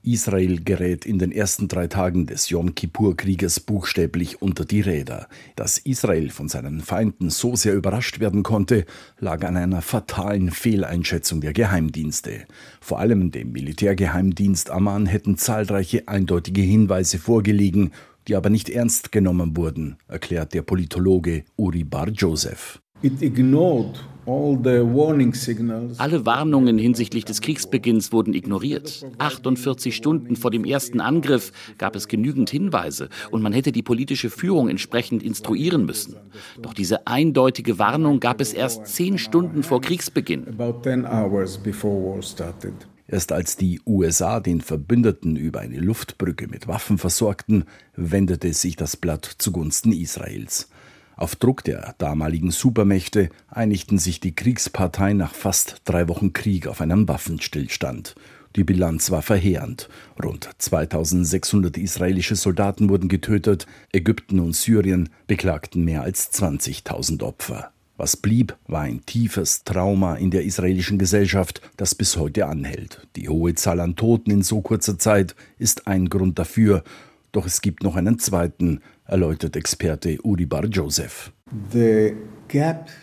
Israel 0.06 0.60
gerät 0.62 1.04
in 1.04 1.18
den 1.18 1.32
ersten 1.32 1.66
drei 1.68 1.88
Tagen 1.88 2.26
des 2.26 2.48
Yom 2.48 2.74
Kippur-Krieges 2.74 3.60
buchstäblich 3.60 4.40
unter 4.40 4.64
die 4.64 4.80
Räder. 4.80 5.26
Dass 5.56 5.78
Israel 5.78 6.30
von 6.30 6.48
seinen 6.48 6.80
Feinden 6.80 7.28
so 7.28 7.56
sehr 7.56 7.74
überrascht 7.74 8.20
werden 8.20 8.42
konnte, 8.42 8.86
lag 9.18 9.44
an 9.44 9.56
einer 9.56 9.82
fatalen 9.82 10.50
Fehleinschätzung 10.50 11.40
der 11.40 11.52
Geheimdienste. 11.52 12.46
Vor 12.80 13.00
allem 13.00 13.32
dem 13.32 13.52
Militärgeheimdienst 13.52 14.70
Amman 14.70 15.06
hätten 15.06 15.36
zahlreiche 15.36 16.06
eindeutige 16.06 16.62
Hinweise 16.62 17.18
vorgelegen, 17.18 17.92
die 18.28 18.36
aber 18.36 18.50
nicht 18.50 18.70
ernst 18.70 19.12
genommen 19.12 19.56
wurden, 19.56 19.96
erklärt 20.08 20.54
der 20.54 20.62
Politologe 20.62 21.44
Uri 21.56 21.84
Bar 21.84 22.08
Joseph. 22.08 22.80
It 23.02 23.20
ignored 23.22 24.00
alle 25.98 26.26
Warnungen 26.26 26.78
hinsichtlich 26.78 27.24
des 27.24 27.40
Kriegsbeginns 27.40 28.10
wurden 28.10 28.34
ignoriert. 28.34 29.06
48 29.18 29.94
Stunden 29.94 30.34
vor 30.34 30.50
dem 30.50 30.64
ersten 30.64 31.00
Angriff 31.00 31.52
gab 31.78 31.94
es 31.94 32.08
genügend 32.08 32.50
Hinweise 32.50 33.08
und 33.30 33.42
man 33.42 33.52
hätte 33.52 33.70
die 33.70 33.84
politische 33.84 34.28
Führung 34.28 34.68
entsprechend 34.68 35.22
instruieren 35.22 35.86
müssen. 35.86 36.16
Doch 36.60 36.74
diese 36.74 37.06
eindeutige 37.06 37.78
Warnung 37.78 38.18
gab 38.18 38.40
es 38.40 38.52
erst 38.52 38.88
zehn 38.88 39.16
Stunden 39.16 39.62
vor 39.62 39.80
Kriegsbeginn. 39.80 40.58
Erst 43.08 43.30
als 43.30 43.56
die 43.56 43.80
USA 43.86 44.40
den 44.40 44.60
Verbündeten 44.60 45.36
über 45.36 45.60
eine 45.60 45.78
Luftbrücke 45.78 46.48
mit 46.48 46.66
Waffen 46.66 46.98
versorgten, 46.98 47.64
wendete 47.94 48.52
sich 48.52 48.74
das 48.74 48.96
Blatt 48.96 49.24
zugunsten 49.38 49.92
Israels. 49.92 50.68
Auf 51.18 51.34
Druck 51.34 51.64
der 51.64 51.94
damaligen 51.96 52.50
Supermächte 52.50 53.30
einigten 53.48 53.98
sich 53.98 54.20
die 54.20 54.34
Kriegsparteien 54.34 55.16
nach 55.16 55.34
fast 55.34 55.80
drei 55.86 56.08
Wochen 56.08 56.34
Krieg 56.34 56.66
auf 56.66 56.82
einen 56.82 57.08
Waffenstillstand. 57.08 58.14
Die 58.54 58.64
Bilanz 58.64 59.10
war 59.10 59.22
verheerend. 59.22 59.88
Rund 60.22 60.50
2600 60.58 61.78
israelische 61.78 62.36
Soldaten 62.36 62.90
wurden 62.90 63.08
getötet, 63.08 63.66
Ägypten 63.92 64.40
und 64.40 64.54
Syrien 64.54 65.08
beklagten 65.26 65.86
mehr 65.86 66.02
als 66.02 66.34
20.000 66.34 67.22
Opfer. 67.22 67.70
Was 67.96 68.18
blieb, 68.18 68.54
war 68.66 68.82
ein 68.82 69.06
tiefes 69.06 69.64
Trauma 69.64 70.16
in 70.16 70.30
der 70.30 70.44
israelischen 70.44 70.98
Gesellschaft, 70.98 71.62
das 71.78 71.94
bis 71.94 72.18
heute 72.18 72.44
anhält. 72.44 73.06
Die 73.16 73.30
hohe 73.30 73.54
Zahl 73.54 73.80
an 73.80 73.96
Toten 73.96 74.30
in 74.30 74.42
so 74.42 74.60
kurzer 74.60 74.98
Zeit 74.98 75.34
ist 75.58 75.86
ein 75.86 76.10
Grund 76.10 76.38
dafür, 76.38 76.84
doch 77.32 77.46
es 77.46 77.62
gibt 77.62 77.82
noch 77.82 77.96
einen 77.96 78.18
zweiten, 78.18 78.80
erläutert 79.06 79.56
Experte 79.56 80.18
Uri 80.22 80.46
Bar 80.46 80.66
Joseph. 80.66 81.32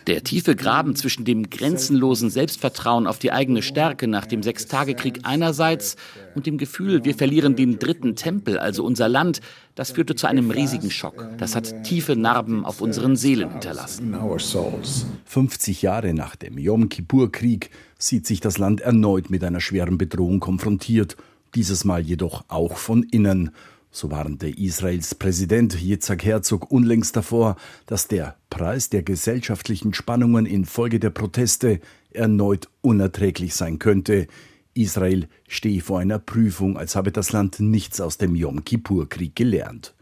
Der 0.08 0.24
tiefe 0.24 0.56
Graben 0.56 0.96
zwischen 0.96 1.26
dem 1.26 1.50
grenzenlosen 1.50 2.30
Selbstvertrauen 2.30 3.08
auf 3.08 3.20
die 3.20 3.32
eigene 3.32 3.62
Stärke 3.62 4.08
nach 4.08 4.26
dem 4.26 4.42
Sechstagekrieg 4.42 5.20
einerseits 5.24 5.98
und 6.36 6.46
dem 6.46 6.58
Gefühl, 6.58 7.04
wir 7.04 7.16
verlieren 7.16 7.56
den 7.56 7.78
dritten 7.78 8.16
Tempel, 8.16 8.58
also 8.58 8.86
unser 8.86 9.10
Land, 9.10 9.42
das 9.76 9.92
führte 9.92 10.16
zu 10.16 10.28
einem 10.28 10.50
riesigen 10.52 10.92
Schock. 10.92 11.28
Das 11.38 11.56
hat 11.56 11.84
tiefe 11.84 12.16
Narben 12.16 12.64
auf 12.64 12.80
unseren 12.80 13.16
Seelen 13.16 13.52
hinterlassen. 13.52 14.16
50 15.26 15.82
Jahre 15.82 16.14
nach 16.14 16.36
dem 16.36 16.58
Yom 16.58 16.90
Kippur-Krieg 16.90 17.70
sieht 17.98 18.26
sich 18.26 18.40
das 18.40 18.58
Land 18.58 18.82
erneut 18.82 19.30
mit 19.30 19.44
einer 19.44 19.62
schweren 19.62 19.98
Bedrohung 19.98 20.40
konfrontiert, 20.40 21.18
dieses 21.56 21.84
Mal 21.86 22.02
jedoch 22.02 22.46
auch 22.48 22.78
von 22.78 23.04
innen. 23.04 23.52
So 23.96 24.10
warnte 24.10 24.50
Israels 24.50 25.14
Präsident 25.14 25.80
Yitzhak 25.80 26.26
Herzog 26.26 26.72
unlängst 26.72 27.16
davor, 27.16 27.58
dass 27.86 28.08
der 28.08 28.36
Preis 28.50 28.90
der 28.90 29.04
gesellschaftlichen 29.04 29.94
Spannungen 29.94 30.48
infolge 30.48 31.00
der 31.00 31.12
Proteste 31.12 31.80
erneut 32.12 32.70
unerträglich 32.82 33.54
sein 33.54 33.78
könnte. 33.78 34.26
Israel 34.74 35.28
stehe 35.48 35.82
vor 35.82 36.00
einer 36.00 36.18
Prüfung, 36.18 36.76
als 36.76 36.96
habe 36.96 37.12
das 37.12 37.34
Land 37.34 37.60
nichts 37.60 38.02
aus 38.02 38.18
dem 38.18 38.36
Yom 38.36 38.66
Kippur-Krieg 38.66 39.36
gelernt. 39.36 39.94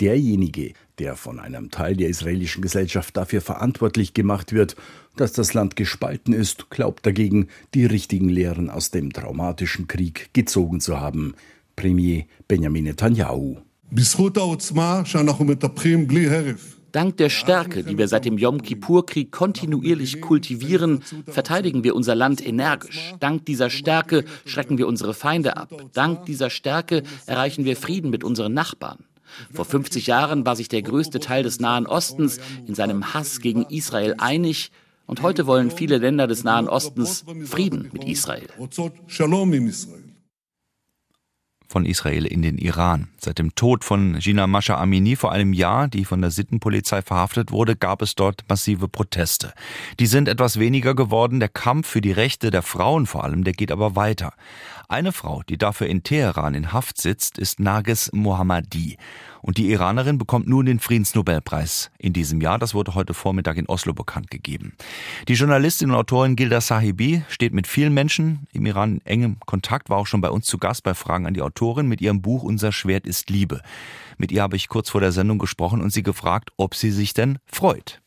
Derjenige, 0.00 0.74
der 1.00 1.16
von 1.16 1.40
einem 1.40 1.72
Teil 1.72 1.96
der 1.96 2.10
israelischen 2.10 2.62
Gesellschaft 2.62 3.16
dafür 3.16 3.40
verantwortlich 3.40 4.14
gemacht 4.14 4.52
wird, 4.52 4.76
dass 5.16 5.32
das 5.32 5.52
Land 5.52 5.74
gespalten 5.74 6.32
ist, 6.32 6.70
glaubt 6.70 7.04
dagegen, 7.04 7.48
die 7.74 7.86
richtigen 7.86 8.28
Lehren 8.28 8.70
aus 8.70 8.92
dem 8.92 9.12
traumatischen 9.12 9.88
Krieg 9.88 10.30
gezogen 10.32 10.80
zu 10.80 11.00
haben. 11.00 11.34
Premier 11.76 12.24
Benjamin 12.48 12.84
Netanyahu. 12.84 13.56
Dank 16.92 17.16
der 17.16 17.30
Stärke, 17.30 17.82
die 17.82 17.96
wir 17.96 18.06
seit 18.06 18.26
dem 18.26 18.36
Yom 18.36 18.62
Kippur-Krieg 18.62 19.32
kontinuierlich 19.32 20.20
kultivieren, 20.20 21.02
verteidigen 21.26 21.84
wir 21.84 21.96
unser 21.96 22.14
Land 22.14 22.46
energisch. 22.46 23.14
Dank 23.18 23.46
dieser 23.46 23.70
Stärke 23.70 24.24
schrecken 24.44 24.76
wir 24.76 24.86
unsere 24.86 25.14
Feinde 25.14 25.56
ab. 25.56 25.70
Dank 25.94 26.26
dieser 26.26 26.50
Stärke 26.50 27.02
erreichen 27.26 27.64
wir 27.64 27.76
Frieden 27.76 28.10
mit 28.10 28.24
unseren 28.24 28.52
Nachbarn. 28.52 28.98
Vor 29.52 29.64
50 29.64 30.06
Jahren 30.06 30.44
war 30.44 30.56
sich 30.56 30.68
der 30.68 30.82
größte 30.82 31.18
Teil 31.18 31.42
des 31.42 31.60
Nahen 31.60 31.86
Ostens 31.86 32.38
in 32.66 32.74
seinem 32.74 33.14
Hass 33.14 33.40
gegen 33.40 33.64
Israel 33.64 34.14
einig. 34.18 34.70
Und 35.06 35.22
heute 35.22 35.46
wollen 35.46 35.70
viele 35.70 35.96
Länder 35.96 36.26
des 36.26 36.44
Nahen 36.44 36.68
Ostens 36.68 37.24
Frieden 37.44 37.88
mit 37.92 38.04
Israel 38.04 38.48
von 41.72 41.86
Israel 41.86 42.26
in 42.26 42.42
den 42.42 42.58
Iran. 42.58 43.08
Seit 43.18 43.38
dem 43.38 43.54
Tod 43.54 43.82
von 43.82 44.18
Gina 44.18 44.46
Masha 44.46 44.76
Amini 44.78 45.16
vor 45.16 45.32
einem 45.32 45.54
Jahr, 45.54 45.88
die 45.88 46.04
von 46.04 46.20
der 46.20 46.30
Sittenpolizei 46.30 47.00
verhaftet 47.00 47.50
wurde, 47.50 47.74
gab 47.76 48.02
es 48.02 48.14
dort 48.14 48.44
massive 48.48 48.88
Proteste. 48.88 49.54
Die 49.98 50.06
sind 50.06 50.28
etwas 50.28 50.58
weniger 50.58 50.94
geworden. 50.94 51.40
Der 51.40 51.48
Kampf 51.48 51.88
für 51.88 52.02
die 52.02 52.12
Rechte 52.12 52.50
der 52.50 52.62
Frauen 52.62 53.06
vor 53.06 53.24
allem, 53.24 53.42
der 53.42 53.54
geht 53.54 53.72
aber 53.72 53.96
weiter. 53.96 54.34
Eine 54.88 55.12
Frau, 55.12 55.42
die 55.48 55.58
dafür 55.58 55.86
in 55.86 56.02
Teheran 56.02 56.54
in 56.54 56.72
Haft 56.72 57.00
sitzt, 57.00 57.38
ist 57.38 57.60
Narges 57.60 58.10
Mohammadi. 58.12 58.96
Und 59.40 59.58
die 59.58 59.70
Iranerin 59.70 60.18
bekommt 60.18 60.46
nun 60.46 60.66
den 60.66 60.78
Friedensnobelpreis 60.78 61.90
in 61.98 62.12
diesem 62.12 62.40
Jahr. 62.40 62.58
Das 62.58 62.74
wurde 62.74 62.94
heute 62.94 63.14
Vormittag 63.14 63.56
in 63.56 63.66
Oslo 63.66 63.92
bekannt 63.92 64.30
gegeben. 64.30 64.74
Die 65.28 65.34
Journalistin 65.34 65.90
und 65.90 65.96
Autorin 65.96 66.36
Gilda 66.36 66.60
Sahibi 66.60 67.24
steht 67.28 67.52
mit 67.52 67.66
vielen 67.66 67.94
Menschen 67.94 68.46
im 68.52 68.66
Iran 68.66 68.94
in 68.98 69.06
engem 69.06 69.40
Kontakt, 69.40 69.90
war 69.90 69.98
auch 69.98 70.06
schon 70.06 70.20
bei 70.20 70.30
uns 70.30 70.46
zu 70.46 70.58
Gast 70.58 70.82
bei 70.84 70.94
Fragen 70.94 71.26
an 71.26 71.34
die 71.34 71.42
Autorin 71.42 71.88
mit 71.88 72.00
ihrem 72.00 72.22
Buch 72.22 72.42
Unser 72.42 72.72
Schwert 72.72 73.06
ist 73.06 73.30
Liebe. 73.30 73.62
Mit 74.18 74.30
ihr 74.30 74.42
habe 74.42 74.56
ich 74.56 74.68
kurz 74.68 74.90
vor 74.90 75.00
der 75.00 75.12
Sendung 75.12 75.38
gesprochen 75.38 75.80
und 75.80 75.92
sie 75.92 76.02
gefragt, 76.02 76.50
ob 76.56 76.74
sie 76.74 76.90
sich 76.90 77.14
denn 77.14 77.38
freut. 77.46 78.01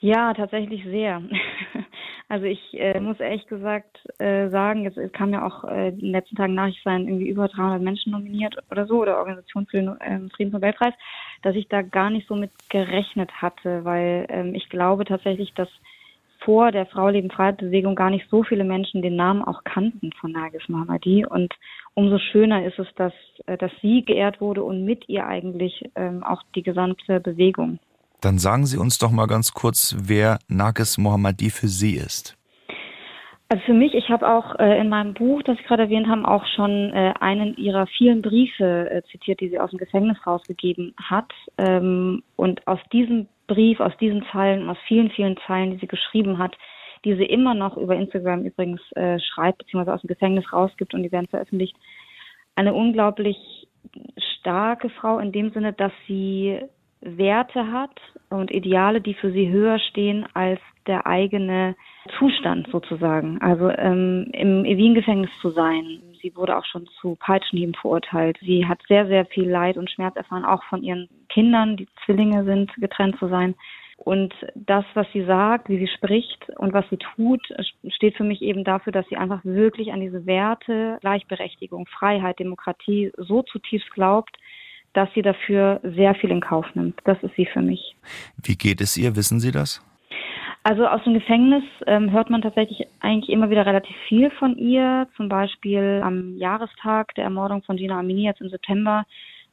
Ja, 0.00 0.32
tatsächlich 0.34 0.84
sehr. 0.84 1.22
Also 2.30 2.44
ich 2.44 2.60
äh, 2.74 3.00
muss 3.00 3.20
ehrlich 3.20 3.46
gesagt 3.46 4.06
äh, 4.18 4.50
sagen, 4.50 4.82
jetzt 4.82 4.98
es 4.98 5.10
kam 5.12 5.32
ja 5.32 5.46
auch 5.46 5.64
äh, 5.64 5.88
in 5.88 5.98
den 5.98 6.10
letzten 6.10 6.36
Tagen 6.36 6.52
Nachricht 6.54 6.84
sein, 6.84 7.08
irgendwie 7.08 7.30
über 7.30 7.48
300 7.48 7.80
Menschen 7.80 8.12
nominiert 8.12 8.54
oder 8.70 8.84
so 8.86 9.00
oder 9.00 9.16
Organisation 9.16 9.64
für 9.64 9.78
den 9.78 9.96
ähm, 10.02 10.28
Friedensnobelpreis, 10.28 10.92
dass 11.40 11.56
ich 11.56 11.68
da 11.68 11.80
gar 11.80 12.10
nicht 12.10 12.28
so 12.28 12.34
mit 12.34 12.50
gerechnet 12.68 13.32
hatte, 13.40 13.82
weil 13.86 14.26
ähm, 14.28 14.54
ich 14.54 14.68
glaube 14.68 15.06
tatsächlich, 15.06 15.54
dass 15.54 15.70
vor 16.40 16.70
der 16.70 16.84
Frau 16.84 17.08
Leben 17.08 17.30
Freiheit 17.30 17.56
Bewegung 17.56 17.94
gar 17.94 18.10
nicht 18.10 18.28
so 18.28 18.42
viele 18.42 18.64
Menschen 18.64 19.00
den 19.00 19.16
Namen 19.16 19.42
auch 19.42 19.64
kannten 19.64 20.12
von 20.12 20.30
Nagis 20.30 20.68
Mohammadi 20.68 21.24
und 21.24 21.54
umso 21.94 22.18
schöner 22.18 22.62
ist 22.66 22.78
es, 22.78 22.88
dass 22.96 23.14
äh, 23.46 23.56
dass 23.56 23.72
sie 23.80 24.04
geehrt 24.04 24.42
wurde 24.42 24.64
und 24.64 24.84
mit 24.84 25.08
ihr 25.08 25.26
eigentlich 25.26 25.82
ähm, 25.94 26.22
auch 26.22 26.42
die 26.54 26.62
gesamte 26.62 27.20
Bewegung. 27.20 27.78
Dann 28.20 28.38
sagen 28.38 28.66
Sie 28.66 28.78
uns 28.78 28.98
doch 28.98 29.10
mal 29.10 29.26
ganz 29.26 29.52
kurz, 29.52 29.96
wer 29.98 30.38
Nagis 30.48 30.98
Mohammadi 30.98 31.50
für 31.50 31.68
Sie 31.68 31.94
ist. 31.94 32.36
Also 33.50 33.62
für 33.64 33.72
mich, 33.72 33.94
ich 33.94 34.10
habe 34.10 34.28
auch 34.28 34.58
äh, 34.58 34.78
in 34.78 34.90
meinem 34.90 35.14
Buch, 35.14 35.42
das 35.42 35.56
Sie 35.56 35.62
gerade 35.62 35.84
erwähnt 35.84 36.06
haben, 36.06 36.26
auch 36.26 36.44
schon 36.54 36.92
äh, 36.92 37.14
einen 37.20 37.56
ihrer 37.56 37.86
vielen 37.86 38.20
Briefe 38.20 38.90
äh, 38.90 39.02
zitiert, 39.10 39.40
die 39.40 39.48
sie 39.48 39.58
aus 39.58 39.70
dem 39.70 39.78
Gefängnis 39.78 40.18
rausgegeben 40.26 40.94
hat. 41.02 41.32
Ähm, 41.56 42.22
und 42.36 42.66
aus 42.66 42.80
diesem 42.92 43.26
Brief, 43.46 43.80
aus 43.80 43.96
diesen 44.00 44.22
Zeilen, 44.32 44.68
aus 44.68 44.76
vielen, 44.86 45.10
vielen 45.10 45.38
Zeilen, 45.46 45.70
die 45.70 45.78
sie 45.78 45.86
geschrieben 45.86 46.36
hat, 46.36 46.58
die 47.06 47.14
sie 47.14 47.24
immer 47.24 47.54
noch 47.54 47.78
über 47.78 47.96
Instagram 47.96 48.44
übrigens 48.44 48.80
äh, 48.96 49.18
schreibt, 49.18 49.58
beziehungsweise 49.58 49.94
aus 49.94 50.02
dem 50.02 50.08
Gefängnis 50.08 50.52
rausgibt 50.52 50.92
und 50.92 51.02
die 51.02 51.12
werden 51.12 51.28
veröffentlicht, 51.28 51.76
eine 52.54 52.74
unglaublich 52.74 53.36
starke 54.40 54.90
Frau 54.90 55.20
in 55.20 55.32
dem 55.32 55.52
Sinne, 55.52 55.72
dass 55.72 55.92
sie 56.06 56.60
Werte 57.00 57.70
hat 57.70 58.00
und 58.30 58.50
Ideale, 58.50 59.00
die 59.00 59.14
für 59.14 59.30
sie 59.30 59.48
höher 59.48 59.78
stehen 59.78 60.26
als 60.34 60.60
der 60.86 61.06
eigene 61.06 61.76
Zustand 62.18 62.68
sozusagen. 62.72 63.40
Also 63.40 63.70
ähm, 63.70 64.30
im 64.32 64.64
Wien-Gefängnis 64.64 65.30
zu 65.40 65.50
sein. 65.50 66.00
Sie 66.20 66.34
wurde 66.34 66.56
auch 66.56 66.64
schon 66.64 66.86
zu 67.00 67.16
Peitschenhieben 67.20 67.74
verurteilt. 67.74 68.38
Sie 68.40 68.66
hat 68.66 68.80
sehr, 68.88 69.06
sehr 69.06 69.26
viel 69.26 69.48
Leid 69.48 69.76
und 69.76 69.90
Schmerz 69.90 70.16
erfahren, 70.16 70.44
auch 70.44 70.64
von 70.64 70.82
ihren 70.82 71.08
Kindern, 71.28 71.76
die 71.76 71.86
Zwillinge 72.04 72.44
sind, 72.44 72.74
getrennt 72.76 73.18
zu 73.18 73.28
sein. 73.28 73.54
Und 73.98 74.32
das, 74.54 74.84
was 74.94 75.06
sie 75.12 75.24
sagt, 75.24 75.68
wie 75.68 75.78
sie 75.78 75.88
spricht 75.88 76.48
und 76.56 76.72
was 76.72 76.88
sie 76.88 76.98
tut, 76.98 77.42
steht 77.88 78.16
für 78.16 78.24
mich 78.24 78.42
eben 78.42 78.62
dafür, 78.62 78.92
dass 78.92 79.06
sie 79.08 79.16
einfach 79.16 79.44
wirklich 79.44 79.92
an 79.92 80.00
diese 80.00 80.24
Werte, 80.24 80.98
Gleichberechtigung, 81.00 81.86
Freiheit, 81.86 82.38
Demokratie 82.38 83.10
so 83.16 83.42
zutiefst 83.42 83.92
glaubt, 83.92 84.36
dass 84.98 85.08
sie 85.14 85.22
dafür 85.22 85.80
sehr 85.82 86.14
viel 86.16 86.30
in 86.30 86.40
Kauf 86.40 86.66
nimmt. 86.74 87.00
Das 87.04 87.22
ist 87.22 87.34
sie 87.36 87.46
für 87.46 87.62
mich. 87.62 87.94
Wie 88.42 88.56
geht 88.56 88.80
es 88.80 88.96
ihr? 88.96 89.14
Wissen 89.14 89.38
Sie 89.38 89.52
das? 89.52 89.80
Also 90.64 90.86
aus 90.86 91.02
dem 91.04 91.14
Gefängnis 91.14 91.62
ähm, 91.86 92.10
hört 92.10 92.30
man 92.30 92.42
tatsächlich 92.42 92.86
eigentlich 92.98 93.30
immer 93.30 93.48
wieder 93.48 93.64
relativ 93.64 93.96
viel 94.08 94.30
von 94.32 94.58
ihr. 94.58 95.06
Zum 95.16 95.28
Beispiel 95.28 96.02
am 96.04 96.36
Jahrestag 96.36 97.14
der 97.14 97.24
Ermordung 97.24 97.62
von 97.62 97.76
Gina 97.76 98.00
Amini 98.00 98.24
jetzt 98.24 98.40
im 98.40 98.50
September 98.50 99.06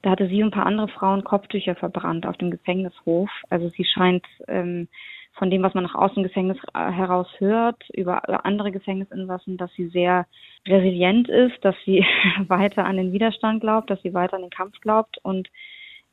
da 0.06 0.12
hatte 0.12 0.28
sie 0.28 0.44
und 0.44 0.50
ein 0.50 0.52
paar 0.52 0.68
andere 0.68 0.88
Frauen 0.88 1.24
Kopftücher 1.24 1.74
verbrannt 1.74 2.28
auf 2.28 2.38
dem 2.38 2.52
Gefängnishof. 2.52 3.28
Also 3.50 3.70
sie 3.76 3.86
scheint 3.86 4.24
ähm, 4.48 4.88
von 5.38 5.50
dem, 5.50 5.64
was 5.64 5.74
man 5.74 5.84
nach 5.84 5.96
außen 5.96 6.24
Gefängnis 6.24 6.58
äh, 6.74 6.92
heraus 6.92 7.28
hört, 7.40 7.84
über 7.94 8.46
andere 8.46 8.72
Gefängnisinsassen, 8.72 9.58
dass 9.58 9.72
sie 9.74 9.88
sehr 9.90 10.26
resilient 10.68 11.30
ist, 11.30 11.58
dass 11.62 11.76
sie 11.86 12.06
weiter 12.48 12.86
an 12.86 12.98
den 12.98 13.12
Widerstand 13.12 13.62
glaubt, 13.62 13.90
dass 13.90 14.02
sie 14.02 14.14
weiter 14.14 14.36
an 14.36 14.44
den 14.44 14.50
Kampf 14.50 14.80
glaubt 14.82 15.18
und 15.24 15.50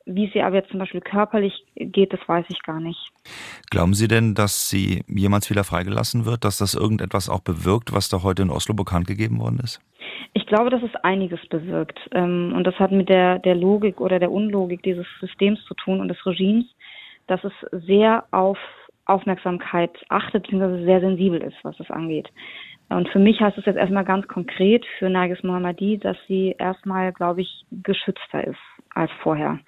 wie 0.05 0.27
es 0.27 0.35
ihr 0.35 0.47
aber 0.47 0.57
jetzt 0.57 0.71
zum 0.71 0.81
Beispiel 0.81 1.01
körperlich 1.01 1.65
geht, 1.77 2.13
das 2.13 2.21
weiß 2.27 2.45
ich 2.49 2.61
gar 2.63 2.81
nicht. 2.81 2.99
Glauben 3.71 3.95
Sie 3.95 4.09
denn, 4.09 4.35
dass 4.35 4.69
sie 4.69 5.05
jemals 5.07 5.49
wieder 5.49 5.63
freigelassen 5.63 6.25
wird, 6.25 6.45
dass 6.45 6.59
das 6.59 6.75
irgendetwas 6.75 7.29
auch 7.29 7.41
bewirkt, 7.41 7.93
was 7.93 8.09
da 8.09 8.25
heute 8.25 8.43
in 8.43 8.51
Oslo 8.51 8.75
bekannt 8.75 9.07
gegeben 9.07 9.39
worden 9.39 9.61
ist? 9.63 9.81
Ich 10.35 10.47
glaube, 10.47 10.71
dass 10.71 10.83
es 10.83 10.95
einiges 11.05 11.41
bewirkt. 11.49 12.01
Ähm, 12.13 12.53
und 12.57 12.65
das 12.67 12.75
hat 12.81 12.91
mit 12.91 13.09
der, 13.09 13.39
der 13.39 13.55
Logik 13.55 14.01
oder 14.01 14.19
der 14.19 14.33
Unlogik 14.33 14.83
dieses 14.83 15.07
Systems 15.21 15.65
zu 15.67 15.75
tun 15.75 16.01
und 16.01 16.09
des 16.09 16.27
Regimes, 16.27 16.67
dass 17.29 17.45
es 17.45 17.53
sehr 17.87 18.25
auf 18.33 18.59
Aufmerksamkeit 19.13 19.91
achtet, 20.09 20.45
beziehungsweise 20.45 20.85
sehr 20.85 21.01
sensibel 21.01 21.41
ist, 21.41 21.57
was 21.63 21.77
das 21.77 21.91
angeht. 21.91 22.29
Und 22.89 23.09
für 23.09 23.19
mich 23.19 23.41
heißt 23.41 23.57
es 23.57 23.65
jetzt 23.65 23.77
erstmal 23.77 24.05
ganz 24.05 24.29
konkret 24.29 24.85
für 24.99 25.09
Nagis 25.09 25.43
Mohammadi, 25.43 25.99
dass 25.99 26.17
sie 26.29 26.55
erstmal, 26.59 27.13
glaube 27.13 27.41
ich, 27.41 27.65
geschützter 27.71 28.45
ist 28.47 28.61
als 28.95 29.11
vorher. 29.23 29.59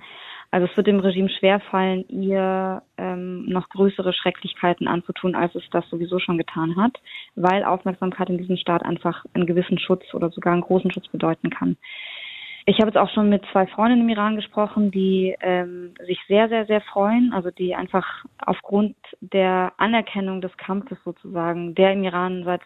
Also 0.51 0.69
es 0.71 0.77
wird 0.77 0.87
dem 0.87 1.01
Regime 1.01 1.29
schwerfallen, 1.29 2.07
ihr 2.09 2.81
ähm, 2.97 3.45
noch 3.47 3.69
größere 3.71 4.13
Schrecklichkeiten 4.13 4.87
anzutun, 4.87 5.35
als 5.35 5.53
es 5.57 5.65
das 5.73 5.89
sowieso 5.91 6.21
schon 6.21 6.39
getan 6.39 6.77
hat, 6.77 6.93
weil 7.35 7.65
Aufmerksamkeit 7.65 8.31
in 8.31 8.39
diesem 8.39 8.57
Staat 8.57 8.85
einfach 8.85 9.25
einen 9.35 9.47
gewissen 9.47 9.81
Schutz 9.81 10.05
oder 10.15 10.31
sogar 10.31 10.53
einen 10.53 10.63
großen 10.63 10.93
Schutz 10.93 11.09
bedeuten 11.09 11.51
kann. 11.51 11.77
Ich 12.67 12.79
habe 12.79 12.89
jetzt 12.89 12.97
auch 12.97 13.11
schon 13.11 13.29
mit 13.29 13.45
zwei 13.53 13.67
Freunden 13.67 14.01
im 14.01 14.09
Iran 14.09 14.37
gesprochen, 14.37 14.91
die 14.91 15.37
ähm, 15.41 15.93
sich 16.07 16.19
sehr, 16.29 16.49
sehr, 16.49 16.65
sehr 16.65 16.81
freuen, 16.81 17.33
also 17.35 17.51
die 17.51 17.75
einfach 17.75 18.25
aufgrund 18.39 18.97
der 19.21 19.73
Anerkennung 19.77 20.41
des 20.41 20.57
Kampfes 20.57 20.97
sozusagen, 21.05 21.75
der 21.75 21.93
im 21.93 22.05
Iran 22.05 22.45
seit 22.45 22.63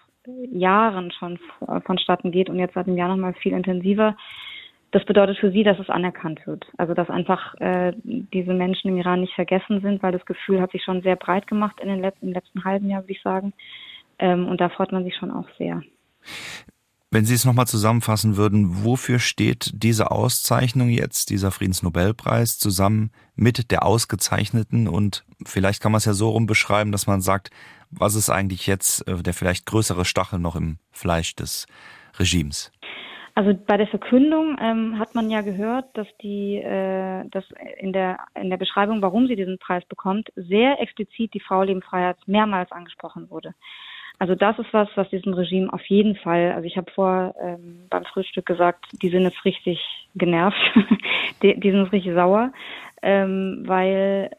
Jahren 0.53 1.11
schon 1.11 1.39
vonstatten 1.85 2.31
geht 2.31 2.49
und 2.49 2.59
jetzt 2.59 2.75
seit 2.75 2.87
einem 2.87 2.97
Jahr 2.97 3.09
nochmal 3.09 3.35
viel 3.35 3.53
intensiver, 3.53 4.17
das 4.91 5.05
bedeutet 5.05 5.39
für 5.39 5.51
sie, 5.51 5.65
dass 5.65 5.79
es 5.79 5.91
anerkannt 5.91 6.47
wird. 6.47 6.67
Also 6.79 6.95
dass 6.95 7.11
einfach 7.11 7.55
äh, 7.61 7.93
diese 8.05 8.55
Menschen 8.55 8.89
im 8.89 8.97
Iran 8.97 9.21
nicht 9.21 9.35
vergessen 9.35 9.81
sind, 9.81 10.03
weil 10.03 10.13
das 10.13 10.25
Gefühl 10.25 10.61
hat 10.61 10.71
sich 10.73 10.83
schon 10.83 11.03
sehr 11.03 11.17
breit 11.17 11.47
gemacht 11.47 11.79
in 11.81 11.89
den 11.89 12.01
letzten, 12.01 12.29
im 12.29 12.33
letzten 12.33 12.65
halben 12.65 12.89
Jahr, 12.89 13.03
würde 13.03 13.13
ich 13.13 13.23
sagen. 13.23 13.53
Ähm, 14.19 14.49
und 14.49 14.61
da 14.61 14.69
freut 14.71 14.93
man 14.93 15.05
sich 15.05 15.17
schon 15.17 15.31
auch 15.31 15.49
sehr. 15.59 15.83
Wenn 17.11 17.25
Sie 17.25 17.35
es 17.35 17.47
nochmal 17.47 17.67
zusammenfassen 17.67 18.37
würden, 18.37 18.85
wofür 18.85 19.19
steht 19.19 19.71
diese 19.73 20.11
Auszeichnung 20.11 20.91
jetzt, 20.91 21.31
dieser 21.31 21.51
Friedensnobelpreis, 21.51 22.59
zusammen 22.59 23.13
mit 23.35 23.71
der 23.71 23.87
ausgezeichneten 23.87 24.89
und 24.89 25.25
vielleicht 25.47 25.83
kann 25.83 25.91
man 25.91 25.99
es 25.99 26.05
ja 26.05 26.13
so 26.13 26.29
rum 26.29 26.45
beschreiben, 26.45 26.93
dass 26.93 27.07
man 27.07 27.23
sagt, 27.23 27.51
was 27.91 28.15
ist 28.15 28.29
eigentlich 28.29 28.67
jetzt 28.67 29.09
äh, 29.09 29.23
der 29.23 29.33
vielleicht 29.33 29.65
größere 29.65 30.05
Stachel 30.05 30.39
noch 30.39 30.55
im 30.55 30.77
Fleisch 30.93 31.35
des 31.35 31.67
Regimes? 32.19 32.71
Also 33.35 33.55
bei 33.55 33.79
der 33.79 33.87
Verkündung 33.87 34.59
ähm, 34.61 34.99
hat 34.99 35.15
man 35.15 35.31
ja 35.31 35.41
gehört, 35.43 35.87
dass 35.97 36.09
die, 36.21 36.57
äh, 36.57 37.25
dass 37.31 37.45
in 37.79 37.93
der 37.93 38.19
in 38.35 38.51
der 38.51 38.57
Beschreibung, 38.59 39.01
warum 39.01 39.29
sie 39.29 39.37
diesen 39.37 39.59
Preis 39.59 39.85
bekommt, 39.87 40.29
sehr 40.35 40.81
explizit 40.81 41.33
die 41.33 41.41
Frau 41.41 41.63
Lebenfreiheit 41.63 42.19
mehrmals 42.27 42.71
angesprochen 42.73 43.31
wurde. 43.31 43.55
Also 44.19 44.35
das 44.35 44.59
ist 44.59 44.73
was, 44.73 44.89
was 44.97 45.09
diesem 45.11 45.33
Regime 45.33 45.73
auf 45.73 45.85
jeden 45.87 46.17
Fall, 46.17 46.53
also 46.53 46.67
ich 46.67 46.77
habe 46.77 46.91
vor 46.91 47.35
ähm, 47.41 47.87
beim 47.89 48.05
Frühstück 48.05 48.47
gesagt, 48.47 48.87
die 49.01 49.11
sind 49.11 49.23
jetzt 49.23 49.45
richtig 49.45 49.81
genervt, 50.17 50.59
die, 51.43 51.59
die 51.59 51.71
sind 51.71 51.85
jetzt 51.85 51.93
richtig 51.93 52.15
sauer, 52.15 52.53
ähm, 53.03 53.63
weil 53.65 54.31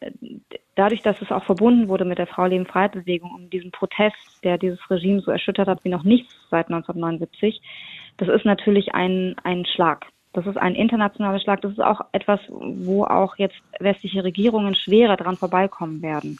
dadurch, 0.74 1.00
dass 1.00 1.22
es 1.22 1.30
auch 1.30 1.44
verbunden 1.44 1.88
wurde 1.88 2.04
mit 2.04 2.18
der 2.18 2.26
Frau 2.26 2.44
Leben 2.44 2.66
Freiheit 2.66 2.92
Bewegung 2.92 3.32
und 3.32 3.52
diesem 3.52 3.70
Protest, 3.70 4.16
der 4.44 4.58
dieses 4.58 4.78
Regime 4.90 5.20
so 5.20 5.30
erschüttert 5.30 5.68
hat 5.68 5.82
wie 5.82 5.88
noch 5.88 6.04
nichts 6.04 6.30
seit 6.50 6.66
1979, 6.66 7.62
das 8.18 8.28
ist 8.28 8.44
natürlich 8.44 8.94
ein, 8.94 9.34
ein 9.44 9.64
Schlag. 9.64 10.04
Das 10.32 10.46
ist 10.46 10.58
ein 10.58 10.74
internationaler 10.74 11.40
Schlag. 11.40 11.60
Das 11.62 11.72
ist 11.72 11.80
auch 11.80 12.02
etwas, 12.12 12.38
wo 12.50 13.04
auch 13.04 13.36
jetzt 13.36 13.56
westliche 13.80 14.22
Regierungen 14.22 14.74
schwerer 14.74 15.16
dran 15.16 15.36
vorbeikommen 15.36 16.02
werden. 16.02 16.38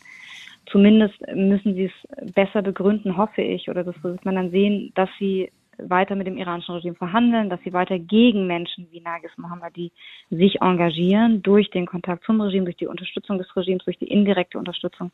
Zumindest 0.71 1.15
müssen 1.35 1.75
sie 1.75 1.87
es 1.87 2.35
besser 2.35 2.63
begründen, 2.63 3.17
hoffe 3.17 3.43
ich, 3.43 3.69
oder 3.69 3.85
das 3.85 3.95
wird 4.03 4.25
man 4.25 4.37
dann 4.37 4.51
sehen, 4.51 4.93
dass 4.95 5.09
sie 5.19 5.51
weiter 5.89 6.15
mit 6.15 6.27
dem 6.27 6.37
iranischen 6.37 6.75
Regime 6.75 6.95
verhandeln, 6.95 7.49
dass 7.49 7.61
sie 7.65 7.73
weiter 7.73 7.99
gegen 7.99 8.47
Menschen 8.47 8.87
wie 8.91 9.01
Nagis 9.01 9.31
Mohammadi 9.37 9.93
sich 10.31 10.61
engagieren, 10.61 11.43
durch 11.43 11.71
den 11.71 11.87
Kontakt 11.87 12.25
zum 12.25 12.41
Regime, 12.41 12.65
durch 12.65 12.77
die 12.77 12.87
Unterstützung 12.87 13.39
des 13.39 13.55
Regimes, 13.57 13.85
durch 13.85 13.99
die 13.99 14.09
indirekte 14.09 14.59
Unterstützung. 14.59 15.11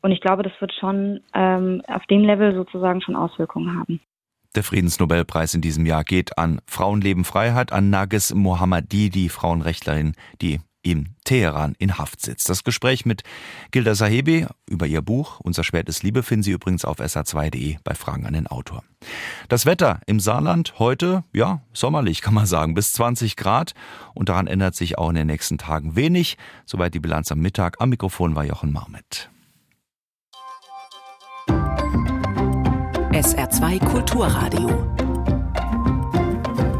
Und 0.00 0.12
ich 0.12 0.20
glaube, 0.20 0.42
das 0.42 0.52
wird 0.60 0.72
schon 0.72 1.20
ähm, 1.34 1.82
auf 1.86 2.06
dem 2.06 2.24
Level 2.24 2.54
sozusagen 2.54 3.02
schon 3.02 3.16
Auswirkungen 3.16 3.78
haben. 3.78 4.00
Der 4.56 4.64
Friedensnobelpreis 4.64 5.54
in 5.54 5.60
diesem 5.60 5.86
Jahr 5.86 6.02
geht 6.02 6.36
an 6.36 6.60
Frauenleben 6.66 7.24
Freiheit, 7.24 7.72
an 7.72 7.90
Nagis 7.90 8.34
Mohammadi, 8.34 9.10
die 9.10 9.28
Frauenrechtlerin, 9.28 10.14
die 10.40 10.60
in 10.82 11.14
Teheran 11.24 11.74
in 11.78 11.98
Haft 11.98 12.22
sitzt. 12.22 12.48
Das 12.48 12.64
Gespräch 12.64 13.04
mit 13.04 13.22
Gilda 13.70 13.94
Sahebi 13.94 14.46
über 14.68 14.86
ihr 14.86 15.02
Buch 15.02 15.40
Unser 15.40 15.64
Schwert 15.64 15.88
ist 15.88 16.02
Liebe 16.02 16.22
finden 16.22 16.42
Sie 16.42 16.52
übrigens 16.52 16.84
auf 16.84 17.00
sa2.de 17.00 17.76
bei 17.84 17.94
Fragen 17.94 18.26
an 18.26 18.32
den 18.32 18.46
Autor. 18.46 18.82
Das 19.48 19.66
Wetter 19.66 20.00
im 20.06 20.20
Saarland 20.20 20.78
heute, 20.78 21.24
ja, 21.32 21.62
sommerlich 21.72 22.22
kann 22.22 22.34
man 22.34 22.46
sagen, 22.46 22.74
bis 22.74 22.92
20 22.92 23.36
Grad 23.36 23.74
und 24.14 24.28
daran 24.28 24.46
ändert 24.46 24.74
sich 24.74 24.98
auch 24.98 25.10
in 25.10 25.16
den 25.16 25.26
nächsten 25.26 25.58
Tagen 25.58 25.96
wenig. 25.96 26.36
Soweit 26.64 26.94
die 26.94 27.00
Bilanz 27.00 27.30
am 27.32 27.40
Mittag. 27.40 27.80
Am 27.80 27.90
Mikrofon 27.90 28.34
war 28.34 28.44
Jochen 28.44 28.72
Marmet. 28.72 29.30
SR2 33.12 33.84
Kulturradio. 33.84 34.70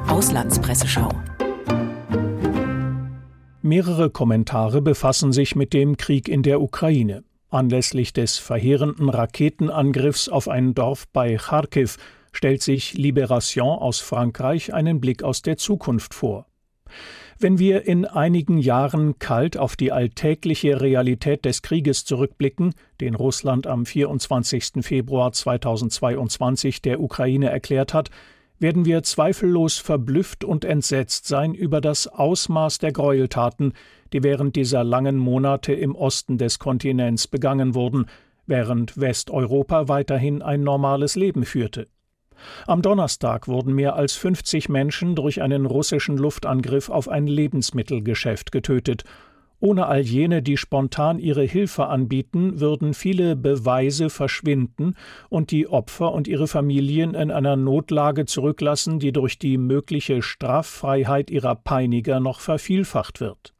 Auslandspresseschau. 0.06 1.10
Mehrere 3.70 4.10
Kommentare 4.10 4.82
befassen 4.82 5.32
sich 5.32 5.54
mit 5.54 5.72
dem 5.72 5.96
Krieg 5.96 6.28
in 6.28 6.42
der 6.42 6.60
Ukraine. 6.60 7.22
Anlässlich 7.50 8.12
des 8.12 8.36
verheerenden 8.36 9.08
Raketenangriffs 9.08 10.28
auf 10.28 10.48
ein 10.48 10.74
Dorf 10.74 11.06
bei 11.12 11.36
Kharkiv 11.36 11.96
stellt 12.32 12.62
sich 12.62 12.94
Libération 12.94 13.78
aus 13.78 14.00
Frankreich 14.00 14.74
einen 14.74 15.00
Blick 15.00 15.22
aus 15.22 15.42
der 15.42 15.56
Zukunft 15.56 16.14
vor. 16.14 16.46
Wenn 17.38 17.60
wir 17.60 17.86
in 17.86 18.06
einigen 18.06 18.58
Jahren 18.58 19.20
kalt 19.20 19.56
auf 19.56 19.76
die 19.76 19.92
alltägliche 19.92 20.80
Realität 20.80 21.44
des 21.44 21.62
Krieges 21.62 22.04
zurückblicken, 22.04 22.74
den 23.00 23.14
Russland 23.14 23.68
am 23.68 23.86
24. 23.86 24.82
Februar 24.82 25.30
2022 25.30 26.82
der 26.82 27.00
Ukraine 27.00 27.50
erklärt 27.50 27.94
hat, 27.94 28.10
werden 28.60 28.84
wir 28.84 29.02
zweifellos 29.02 29.78
verblüfft 29.78 30.44
und 30.44 30.64
entsetzt 30.64 31.26
sein 31.26 31.54
über 31.54 31.80
das 31.80 32.06
Ausmaß 32.06 32.78
der 32.78 32.92
Gräueltaten, 32.92 33.72
die 34.12 34.22
während 34.22 34.54
dieser 34.54 34.84
langen 34.84 35.16
Monate 35.16 35.72
im 35.72 35.94
Osten 35.94 36.38
des 36.38 36.58
Kontinents 36.58 37.26
begangen 37.26 37.74
wurden, 37.74 38.06
während 38.46 39.00
Westeuropa 39.00 39.88
weiterhin 39.88 40.42
ein 40.42 40.62
normales 40.62 41.16
Leben 41.16 41.44
führte. 41.44 41.88
Am 42.66 42.82
Donnerstag 42.82 43.48
wurden 43.48 43.74
mehr 43.74 43.96
als 43.96 44.14
50 44.14 44.68
Menschen 44.68 45.14
durch 45.14 45.42
einen 45.42 45.66
russischen 45.66 46.16
Luftangriff 46.16 46.88
auf 46.88 47.08
ein 47.08 47.26
Lebensmittelgeschäft 47.26 48.52
getötet. 48.52 49.04
Ohne 49.60 49.86
all 49.86 50.00
jene, 50.00 50.42
die 50.42 50.56
spontan 50.56 51.18
ihre 51.18 51.44
Hilfe 51.44 51.86
anbieten, 51.86 52.60
würden 52.60 52.94
viele 52.94 53.36
Beweise 53.36 54.08
verschwinden 54.08 54.94
und 55.28 55.50
die 55.50 55.68
Opfer 55.68 56.12
und 56.12 56.26
ihre 56.26 56.48
Familien 56.48 57.14
in 57.14 57.30
einer 57.30 57.56
Notlage 57.56 58.24
zurücklassen, 58.24 58.98
die 58.98 59.12
durch 59.12 59.38
die 59.38 59.58
mögliche 59.58 60.22
Straffreiheit 60.22 61.30
ihrer 61.30 61.54
Peiniger 61.56 62.20
noch 62.20 62.40
vervielfacht 62.40 63.20
wird. 63.20 63.52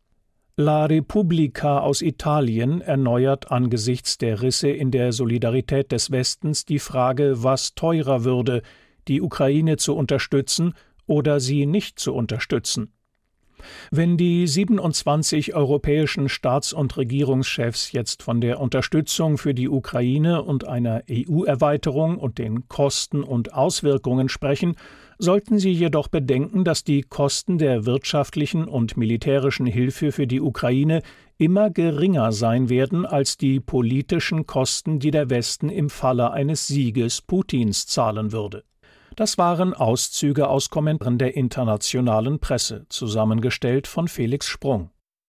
La 0.57 0.87
Repubblica 0.87 1.81
aus 1.81 2.03
Italien 2.03 2.81
erneuert 2.81 3.51
angesichts 3.51 4.19
der 4.19 4.43
Risse 4.43 4.69
in 4.71 4.91
der 4.91 5.13
Solidarität 5.13 5.93
des 5.93 6.11
Westens 6.11 6.65
die 6.65 6.79
Frage, 6.79 7.43
was 7.43 7.75
teurer 7.75 8.25
würde, 8.25 8.63
die 9.07 9.21
Ukraine 9.21 9.77
zu 9.77 9.95
unterstützen 9.95 10.75
oder 11.07 11.41
sie 11.41 11.67
nicht 11.67 11.99
zu 11.99 12.15
unterstützen. 12.15 12.93
Wenn 13.91 14.17
die 14.17 14.47
27 14.47 15.55
europäischen 15.55 16.29
Staats- 16.29 16.73
und 16.73 16.97
Regierungschefs 16.97 17.93
jetzt 17.93 18.23
von 18.23 18.41
der 18.41 18.61
Unterstützung 18.61 19.39
für 19.39 19.55
die 19.55 19.69
Ukraine 19.69 20.43
und 20.43 20.67
einer 20.67 21.03
EU-Erweiterung 21.11 22.19
und 22.19 22.39
den 22.39 22.69
Kosten 22.69 23.23
und 23.23 23.55
Auswirkungen 23.55 24.29
sprechen, 24.29 24.77
sollten 25.19 25.59
sie 25.59 25.73
jedoch 25.73 26.09
bedenken, 26.09 26.65
dass 26.65 26.83
die 26.83 27.03
Kosten 27.03 27.59
der 27.59 27.85
wirtschaftlichen 27.85 28.65
und 28.65 28.97
militärischen 28.97 29.67
Hilfe 29.67 30.13
für 30.13 30.27
die 30.27 30.41
Ukraine 30.41 31.03
immer 31.37 31.71
geringer 31.71 32.33
sein 32.33 32.69
werden 32.69 33.07
als 33.07 33.37
die 33.37 33.61
politischen 33.61 34.47
Kosten, 34.47 34.99
die 34.99 35.11
der 35.11 35.31
Westen 35.31 35.69
im 35.69 35.91
Falle 35.91 36.33
eines 36.33 36.67
Sieges 36.67 37.23
Putins 37.23 37.87
zahlen 37.87 38.33
würde. 38.33 38.65
Das 39.17 39.39
waren 39.39 39.75
Auszüge 39.75 40.49
aus 40.49 40.71
Kommentaren 40.71 41.19
der 41.19 41.37
internationalen 41.37 42.39
Presse, 42.39 42.87
zusammengestellt 42.89 43.87
von 43.87 44.09
Felix 44.09 44.47
Sprung. 44.47 44.91